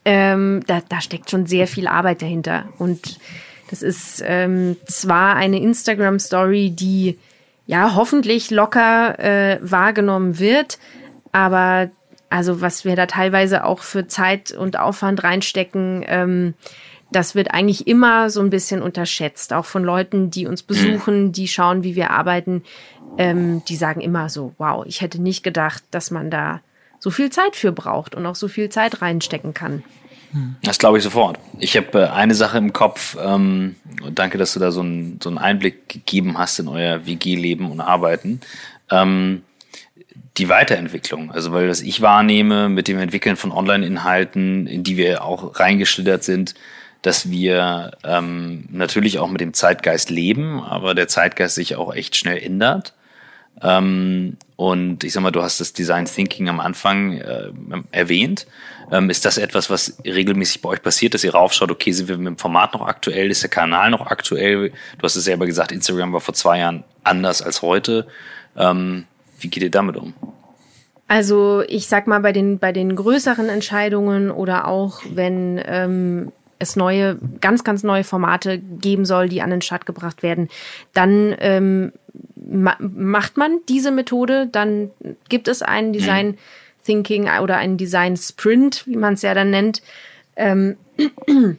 [0.03, 2.65] ähm, da, da steckt schon sehr viel Arbeit dahinter.
[2.77, 3.19] Und
[3.69, 7.17] das ist ähm, zwar eine Instagram-Story, die
[7.65, 10.79] ja hoffentlich locker äh, wahrgenommen wird,
[11.31, 11.89] aber
[12.29, 16.53] also was wir da teilweise auch für Zeit und Aufwand reinstecken, ähm,
[17.11, 21.47] das wird eigentlich immer so ein bisschen unterschätzt, auch von Leuten, die uns besuchen, die
[21.47, 22.63] schauen, wie wir arbeiten.
[23.19, 26.61] Ähm, die sagen immer so, wow, ich hätte nicht gedacht, dass man da
[26.97, 29.83] so viel Zeit für braucht und auch so viel Zeit reinstecken kann.
[30.63, 31.37] Das glaube ich sofort.
[31.59, 33.17] Ich habe äh, eine Sache im Kopf.
[33.23, 33.75] Ähm,
[34.11, 37.81] danke, dass du da so, ein, so einen Einblick gegeben hast in euer WG-Leben und
[37.81, 38.41] Arbeiten.
[38.89, 39.43] Ähm,
[40.37, 41.31] die Weiterentwicklung.
[41.31, 46.23] Also weil das ich wahrnehme mit dem Entwickeln von Online-Inhalten, in die wir auch reingeschlittert
[46.23, 46.55] sind,
[47.03, 52.15] dass wir ähm, natürlich auch mit dem Zeitgeist leben, aber der Zeitgeist sich auch echt
[52.15, 52.93] schnell ändert.
[53.61, 57.51] Ähm, und ich sag mal, du hast das Design Thinking am Anfang äh,
[57.91, 58.47] erwähnt.
[58.91, 62.17] Ähm, ist das etwas, was regelmäßig bei euch passiert, dass ihr raufschaut, okay, sind wir
[62.17, 64.69] mit dem Format noch aktuell, ist der Kanal noch aktuell?
[64.69, 68.07] Du hast es selber gesagt, Instagram war vor zwei Jahren anders als heute.
[68.57, 69.05] Ähm,
[69.39, 70.13] wie geht ihr damit um?
[71.07, 76.75] Also ich sag mal, bei den, bei den größeren Entscheidungen oder auch wenn ähm, es
[76.75, 80.49] neue, ganz, ganz neue Formate geben soll, die an den Start gebracht werden,
[80.93, 81.91] dann ähm,
[82.35, 84.91] ma macht man diese Methode, dann
[85.29, 85.93] gibt es einen mhm.
[85.93, 86.37] Design
[86.83, 89.81] Thinking oder einen Design Sprint, wie man es ja dann nennt.
[90.35, 90.77] Ähm,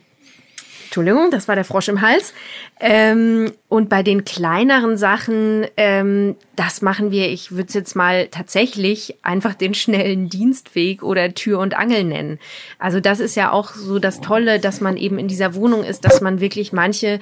[0.84, 2.34] Entschuldigung, das war der Frosch im Hals.
[2.78, 8.28] Ähm, und bei den kleineren Sachen, ähm, das machen wir, ich würde es jetzt mal
[8.28, 12.38] tatsächlich einfach den schnellen Dienstweg oder Tür und Angel nennen.
[12.78, 16.04] Also das ist ja auch so das Tolle, dass man eben in dieser Wohnung ist,
[16.04, 17.18] dass man wirklich manche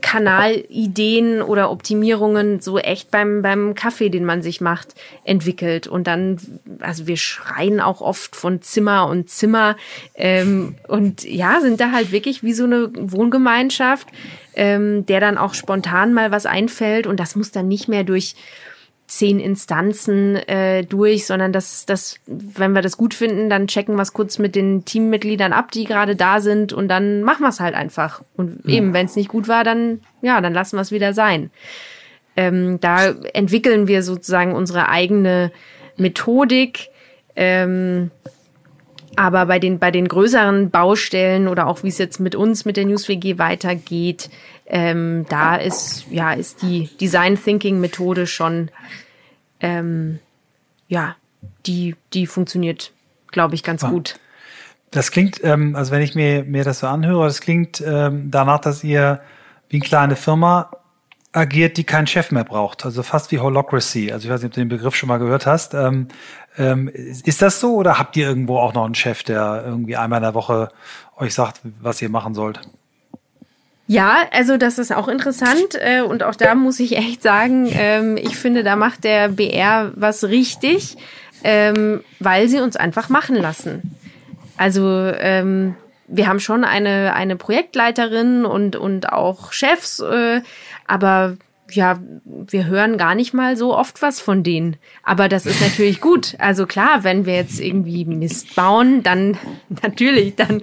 [0.00, 5.86] Kanalideen oder Optimierungen so echt beim, beim Kaffee, den man sich macht, entwickelt.
[5.86, 6.38] Und dann,
[6.80, 9.76] also wir schreien auch oft von Zimmer und Zimmer
[10.14, 14.08] ähm, und ja, sind da halt wirklich wie so eine Wohngemeinschaft,
[14.54, 18.36] ähm, der dann auch spontan mal was einfällt und das muss dann nicht mehr durch
[19.10, 24.02] zehn Instanzen äh, durch, sondern dass das, wenn wir das gut finden, dann checken wir
[24.02, 27.60] es kurz mit den Teammitgliedern ab, die gerade da sind und dann machen wir es
[27.60, 28.22] halt einfach.
[28.36, 28.76] Und ja.
[28.76, 31.50] eben, wenn es nicht gut war, dann ja, dann lassen wir es wieder sein.
[32.36, 35.50] Ähm, da entwickeln wir sozusagen unsere eigene
[35.96, 36.88] Methodik.
[37.34, 38.10] Ähm,
[39.16, 42.76] aber bei den, bei den größeren Baustellen oder auch wie es jetzt mit uns, mit
[42.76, 44.30] der NewsWG weitergeht,
[44.66, 48.70] ähm, da ist, ja, ist die Design Thinking Methode schon,
[49.60, 50.20] ähm,
[50.88, 51.16] ja,
[51.66, 52.92] die, die funktioniert,
[53.30, 53.90] glaube ich, ganz ja.
[53.90, 54.18] gut.
[54.90, 58.60] Das klingt, ähm, also wenn ich mir, mir das so anhöre, das klingt ähm, danach,
[58.60, 59.20] dass ihr
[59.68, 60.70] wie eine kleine Firma
[61.32, 62.84] agiert, die keinen Chef mehr braucht.
[62.84, 64.12] Also fast wie Holocracy.
[64.12, 65.74] Also ich weiß nicht, ob du den Begriff schon mal gehört hast.
[65.74, 66.08] Ähm,
[66.58, 70.18] ähm, ist das so oder habt ihr irgendwo auch noch einen Chef, der irgendwie einmal
[70.18, 70.70] in der Woche
[71.16, 72.60] euch sagt, was ihr machen sollt?
[73.86, 78.16] Ja, also das ist auch interessant äh, und auch da muss ich echt sagen, ähm,
[78.16, 80.96] ich finde, da macht der BR was richtig,
[81.42, 83.96] ähm, weil sie uns einfach machen lassen.
[84.56, 84.86] Also
[85.18, 85.74] ähm,
[86.06, 90.42] wir haben schon eine, eine Projektleiterin und, und auch Chefs, äh,
[90.90, 91.36] aber
[91.70, 94.76] ja, wir hören gar nicht mal so oft was von denen.
[95.04, 96.34] Aber das ist natürlich gut.
[96.38, 99.38] Also klar, wenn wir jetzt irgendwie Mist bauen, dann
[99.82, 100.62] natürlich, dann,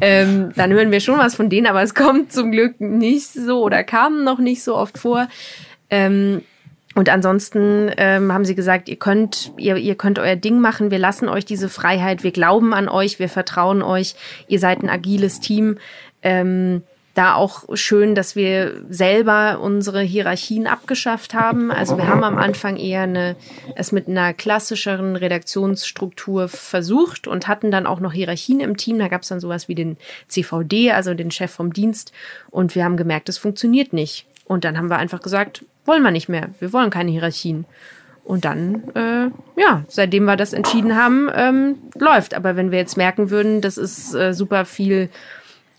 [0.00, 3.62] ähm, dann hören wir schon was von denen, aber es kommt zum Glück nicht so
[3.62, 5.28] oder kam noch nicht so oft vor.
[5.88, 6.42] Ähm,
[6.96, 10.98] und ansonsten ähm, haben sie gesagt, ihr könnt, ihr, ihr könnt euer Ding machen, wir
[10.98, 14.16] lassen euch diese Freiheit, wir glauben an euch, wir vertrauen euch,
[14.48, 15.78] ihr seid ein agiles Team.
[16.22, 16.82] Ähm,
[17.14, 21.72] da auch schön, dass wir selber unsere Hierarchien abgeschafft haben.
[21.72, 23.36] Also wir haben am Anfang eher eine,
[23.74, 28.98] es mit einer klassischeren Redaktionsstruktur versucht und hatten dann auch noch Hierarchien im Team.
[28.98, 29.96] Da gab es dann sowas wie den
[30.28, 32.12] CVD, also den Chef vom Dienst.
[32.48, 34.26] Und wir haben gemerkt, es funktioniert nicht.
[34.44, 36.50] Und dann haben wir einfach gesagt, wollen wir nicht mehr.
[36.60, 37.64] Wir wollen keine Hierarchien.
[38.22, 39.30] Und dann, äh,
[39.60, 42.34] ja, seitdem wir das entschieden haben, ähm, läuft.
[42.34, 45.08] Aber wenn wir jetzt merken würden, das ist äh, super viel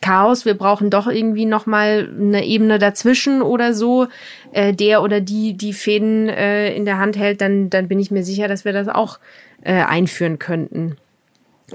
[0.02, 4.08] Chaos, wir brauchen doch irgendwie noch mal eine Ebene dazwischen oder so,
[4.52, 8.10] äh, der oder die die Fäden äh, in der Hand hält, dann dann bin ich
[8.10, 9.20] mir sicher, dass wir das auch
[9.62, 10.98] äh, einführen könnten.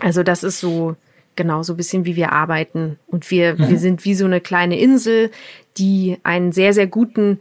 [0.01, 0.97] Also das ist so
[1.37, 3.69] genau so ein bisschen wie wir arbeiten und wir mhm.
[3.69, 5.31] wir sind wie so eine kleine Insel,
[5.79, 7.41] die einen sehr sehr guten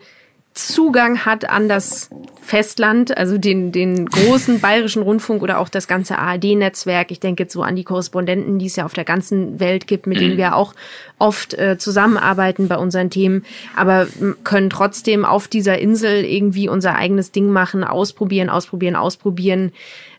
[0.56, 2.10] Zugang hat an das
[2.42, 7.12] Festland, also den, den großen bayerischen Rundfunk oder auch das ganze ARD-Netzwerk.
[7.12, 10.08] Ich denke jetzt so an die Korrespondenten, die es ja auf der ganzen Welt gibt,
[10.08, 10.38] mit denen mhm.
[10.38, 10.74] wir auch
[11.20, 13.44] oft äh, zusammenarbeiten bei unseren Themen,
[13.76, 14.08] aber
[14.46, 19.74] können trotzdem auf dieser Insel irgendwie unser eigenes Ding machen, ausprobieren, ausprobieren, ausprobieren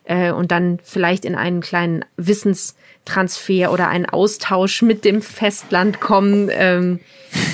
[0.05, 2.05] äh, und dann vielleicht in einen kleinen
[3.07, 6.51] Wissenstransfer oder einen Austausch mit dem Festland kommen.
[6.53, 7.01] Ähm,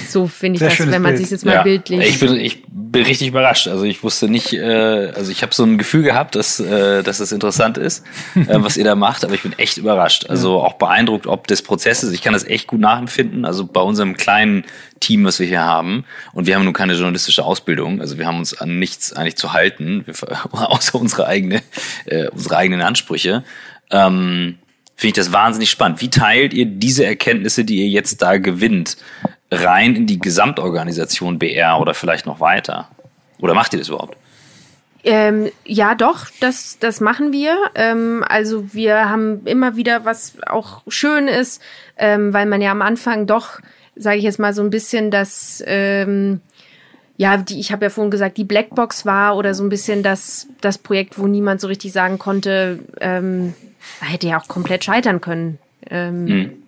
[0.09, 2.01] so finde ich Sehr das, wenn man sich jetzt mal ja, bildlich.
[2.01, 3.69] Ich bin, ich bin richtig überrascht.
[3.69, 7.19] Also ich wusste nicht, äh, also ich habe so ein Gefühl gehabt, dass, äh, dass
[7.19, 10.27] das interessant ist, äh, was ihr da macht, aber ich bin echt überrascht.
[10.29, 12.13] Also auch beeindruckt, ob des Prozesses.
[12.13, 13.45] Ich kann das echt gut nachempfinden.
[13.45, 14.65] Also bei unserem kleinen
[15.01, 18.39] Team, was wir hier haben, und wir haben nun keine journalistische Ausbildung, also wir haben
[18.39, 20.15] uns an nichts eigentlich zu halten, wir,
[20.53, 21.61] außer unsere eigene,
[22.05, 23.43] äh, unsere eigenen Ansprüche.
[23.91, 24.59] Ähm,
[24.97, 26.01] Finde ich das wahnsinnig spannend.
[26.01, 28.97] Wie teilt ihr diese Erkenntnisse, die ihr jetzt da gewinnt,
[29.51, 32.89] rein in die Gesamtorganisation BR oder vielleicht noch weiter?
[33.41, 34.17] Oder macht ihr das überhaupt?
[35.05, 37.57] Ähm, ja, doch, das, das machen wir.
[37.75, 41.61] Ähm, also wir haben immer wieder, was auch schön ist,
[41.97, 43.59] ähm, weil man ja am Anfang doch,
[43.97, 46.41] sage ich jetzt mal, so ein bisschen das, ähm,
[47.17, 50.47] ja, die, ich habe ja vorhin gesagt, die Blackbox war oder so ein bisschen das,
[50.61, 53.55] das Projekt, wo niemand so richtig sagen konnte, ähm,
[54.01, 55.59] hätte ja auch komplett scheitern können.
[55.91, 56.63] Ähm, mhm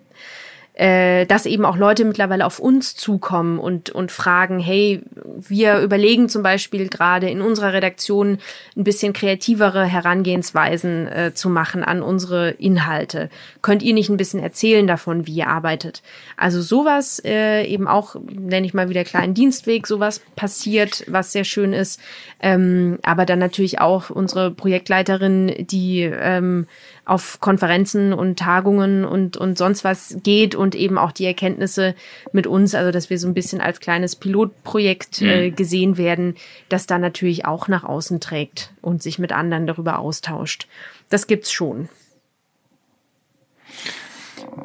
[0.75, 5.01] äh, dass eben auch Leute mittlerweile auf uns zukommen und, und fragen, hey,
[5.39, 8.39] wir überlegen zum Beispiel gerade in unserer Redaktion
[8.75, 13.29] ein bisschen kreativere Herangehensweisen äh, zu machen an unsere Inhalte.
[13.61, 16.03] Könnt ihr nicht ein bisschen erzählen davon, wie ihr arbeitet?
[16.35, 21.45] Also sowas äh, eben auch, nenne ich mal wieder kleinen Dienstweg, sowas passiert, was sehr
[21.45, 22.01] schön ist.
[22.41, 26.67] Ähm, aber dann natürlich auch unsere Projektleiterin, die ähm,
[27.05, 31.95] auf Konferenzen und Tagungen und, und sonst was geht und eben auch die Erkenntnisse
[32.31, 35.27] mit uns, also dass wir so ein bisschen als kleines Pilotprojekt mhm.
[35.27, 36.35] äh, gesehen werden,
[36.67, 40.67] das dann natürlich auch nach außen trägt und sich mit anderen darüber austauscht.
[41.09, 41.89] Das gibt's schon.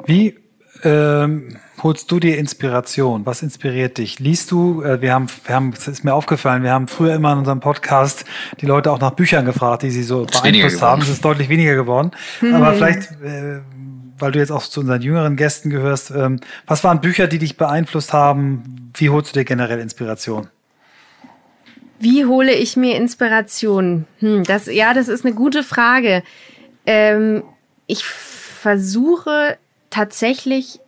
[0.05, 0.40] Wie
[0.83, 3.25] ähm, holst du dir Inspiration?
[3.25, 4.19] Was inspiriert dich?
[4.19, 4.81] Liest du?
[4.83, 7.59] Äh, wir haben, wir haben, es ist mir aufgefallen, wir haben früher immer in unserem
[7.59, 8.25] Podcast
[8.59, 11.01] die Leute auch nach Büchern gefragt, die sie so beeinflusst haben.
[11.01, 12.11] Es ist deutlich weniger geworden.
[12.41, 12.55] Mhm.
[12.55, 13.61] Aber vielleicht, äh,
[14.19, 17.57] weil du jetzt auch zu unseren jüngeren Gästen gehörst, ähm, was waren Bücher, die dich
[17.57, 18.91] beeinflusst haben?
[18.95, 20.47] Wie holst du dir generell Inspiration?
[21.99, 24.05] Wie hole ich mir Inspiration?
[24.19, 26.23] Hm, das, ja, das ist eine gute Frage.
[26.85, 27.43] Ähm,
[27.85, 29.57] ich versuche
[29.91, 30.79] tatsächlich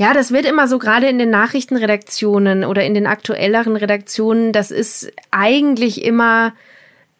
[0.00, 4.70] ja, das wird immer so gerade in den Nachrichtenredaktionen oder in den aktuelleren Redaktionen, das
[4.70, 6.54] ist eigentlich immer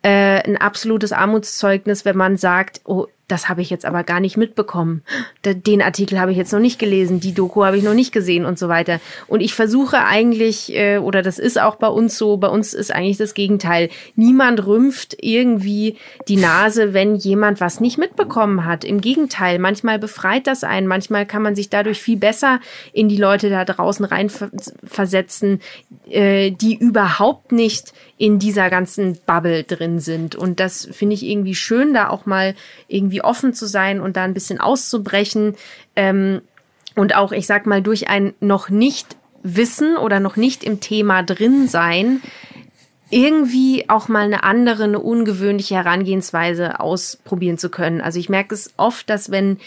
[0.00, 4.36] äh, ein absolutes Armutszeugnis, wenn man sagt, oh, das habe ich jetzt aber gar nicht
[4.36, 5.02] mitbekommen.
[5.44, 8.44] Den Artikel habe ich jetzt noch nicht gelesen, die Doku habe ich noch nicht gesehen
[8.44, 9.00] und so weiter.
[9.26, 12.92] Und ich versuche eigentlich, äh, oder das ist auch bei uns so, bei uns ist
[12.92, 13.90] eigentlich das Gegenteil.
[14.16, 15.96] Niemand rümpft irgendwie
[16.28, 18.84] die Nase, wenn jemand was nicht mitbekommen hat.
[18.84, 22.60] Im Gegenteil, manchmal befreit das einen, manchmal kann man sich dadurch viel besser
[22.92, 25.60] in die Leute da draußen reinversetzen,
[26.08, 30.34] äh, die überhaupt nicht in dieser ganzen Bubble drin sind.
[30.34, 32.54] Und das finde ich irgendwie schön, da auch mal
[32.86, 35.56] irgendwie offen zu sein und da ein bisschen auszubrechen.
[35.96, 36.42] Ähm,
[36.96, 41.22] und auch, ich sag mal, durch ein noch nicht Wissen oder noch nicht im Thema
[41.22, 42.20] drin sein,
[43.10, 48.00] irgendwie auch mal eine andere, eine ungewöhnliche Herangehensweise ausprobieren zu können.
[48.00, 49.58] Also ich merke es oft, dass wenn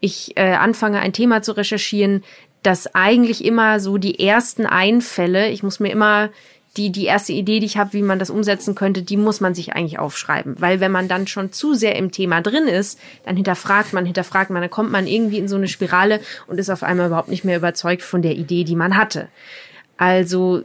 [0.00, 2.22] ich äh, anfange, ein Thema zu recherchieren,
[2.62, 6.30] dass eigentlich immer so die ersten Einfälle, ich muss mir immer
[6.76, 9.54] die, die erste Idee, die ich habe, wie man das umsetzen könnte, die muss man
[9.54, 10.56] sich eigentlich aufschreiben.
[10.58, 14.50] Weil wenn man dann schon zu sehr im Thema drin ist, dann hinterfragt man, hinterfragt
[14.50, 17.44] man, dann kommt man irgendwie in so eine Spirale und ist auf einmal überhaupt nicht
[17.44, 19.28] mehr überzeugt von der Idee, die man hatte.
[19.98, 20.62] Also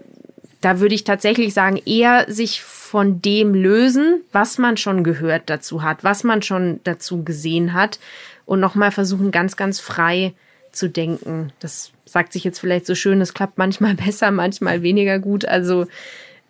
[0.62, 5.84] da würde ich tatsächlich sagen, eher sich von dem lösen, was man schon gehört dazu
[5.84, 8.00] hat, was man schon dazu gesehen hat
[8.46, 10.34] und nochmal versuchen, ganz, ganz frei
[10.72, 11.52] zu denken.
[11.60, 15.46] Das sagt sich jetzt vielleicht so schön, es klappt manchmal besser, manchmal weniger gut.
[15.46, 15.86] Also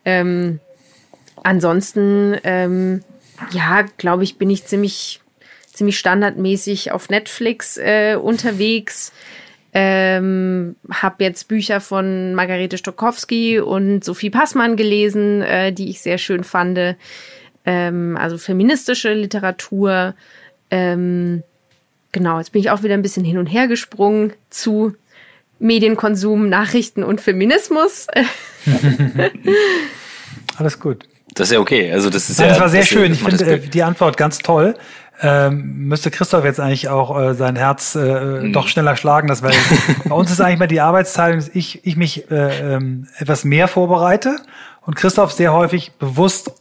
[0.05, 0.59] ähm,
[1.43, 3.03] ansonsten, ähm,
[3.51, 5.21] ja, glaube ich, bin ich ziemlich,
[5.71, 9.11] ziemlich standardmäßig auf Netflix äh, unterwegs.
[9.73, 16.17] Ähm, habe jetzt Bücher von Margarete Stokowski und Sophie Passmann gelesen, äh, die ich sehr
[16.17, 16.95] schön fand.
[17.65, 20.15] Ähm, also feministische Literatur.
[20.71, 21.43] Ähm,
[22.11, 24.95] genau, jetzt bin ich auch wieder ein bisschen hin und her gesprungen zu
[25.59, 28.07] Medienkonsum, Nachrichten und Feminismus.
[30.57, 31.07] Alles gut.
[31.33, 31.91] Das ist ja okay.
[31.91, 32.53] Also das ist Nein, ja.
[32.53, 33.11] Das war sehr schön.
[33.11, 34.75] Ich finde äh, die Antwort ganz toll.
[35.21, 38.53] ähm, müsste Christoph jetzt eigentlich auch äh, sein Herz äh, mhm.
[38.53, 39.27] doch schneller schlagen.
[39.27, 39.53] Das, weil
[40.05, 43.67] bei uns ist eigentlich mal die Arbeitsteilung, dass ich, ich mich äh, ähm, etwas mehr
[43.67, 44.37] vorbereite
[44.81, 46.51] und Christoph sehr häufig bewusst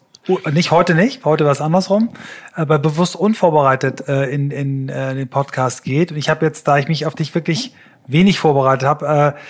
[0.52, 2.10] nicht heute nicht, heute war es andersrum,
[2.52, 6.10] aber bewusst unvorbereitet äh, in, in äh, den Podcast geht.
[6.10, 7.74] Und ich habe jetzt, da ich mich auf dich wirklich
[8.06, 9.40] wenig vorbereitet habe, äh,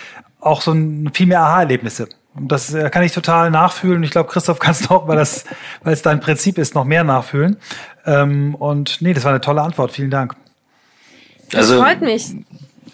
[0.41, 2.09] auch so ein, viel mehr Aha-Erlebnisse.
[2.35, 4.03] Und das äh, kann ich total nachfühlen.
[4.03, 5.45] Ich glaube, Christoph kannst du auch, weil das,
[5.83, 7.57] weil es dein Prinzip ist, noch mehr nachfühlen.
[8.05, 9.93] Ähm, und nee, das war eine tolle Antwort.
[9.93, 10.37] Vielen Dank.
[11.51, 12.27] Das also, freut mich.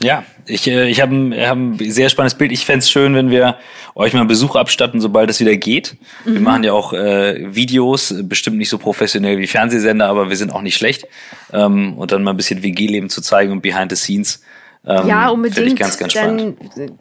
[0.03, 2.51] Ja, ich, äh, ich habe ein, hab ein sehr spannendes Bild.
[2.53, 3.57] Ich fände schön, wenn wir
[3.95, 5.97] euch mal einen Besuch abstatten, sobald es wieder geht.
[6.25, 6.35] Mhm.
[6.35, 10.51] Wir machen ja auch äh, Videos, bestimmt nicht so professionell wie Fernsehsender, aber wir sind
[10.51, 11.07] auch nicht schlecht.
[11.53, 14.43] Ähm, und dann mal ein bisschen WG-Leben zu zeigen und Behind the Scenes.
[14.85, 15.79] Ähm, ja, unbedingt.
[15.79, 16.57] Ganz, ganz Dann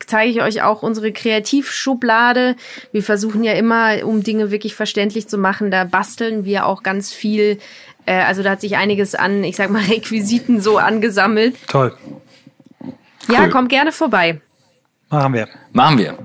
[0.05, 2.55] zeige ich euch auch unsere Kreativschublade.
[2.91, 7.11] Wir versuchen ja immer, um Dinge wirklich verständlich zu machen, da basteln wir auch ganz
[7.11, 7.57] viel.
[8.05, 11.55] Äh, also da hat sich einiges an, ich sag mal, Requisiten so angesammelt.
[11.67, 11.95] Toll.
[13.27, 13.49] Ja, cool.
[13.49, 14.41] kommt gerne vorbei.
[15.09, 15.47] Machen wir.
[15.73, 16.17] Machen wir.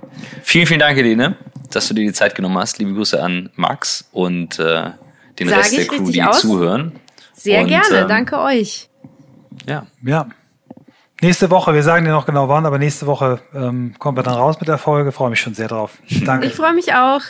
[0.42, 1.36] Vielen, vielen Dank, Helene,
[1.72, 2.78] dass du dir die Zeit genommen hast.
[2.78, 4.90] Liebe Grüße an Max und äh,
[5.38, 6.40] den Sag Rest der Crew, die aus?
[6.40, 6.92] zuhören.
[7.32, 8.88] Sehr und, gerne, ähm, danke euch.
[9.66, 9.86] Ja.
[10.02, 10.28] Ja.
[11.22, 14.34] Nächste Woche, wir sagen dir noch genau wann, aber nächste Woche ähm, kommen wir dann
[14.34, 15.12] raus mit der Folge.
[15.12, 15.98] Freue mich schon sehr drauf.
[16.24, 16.46] Danke.
[16.46, 17.22] Ich freue mich auch.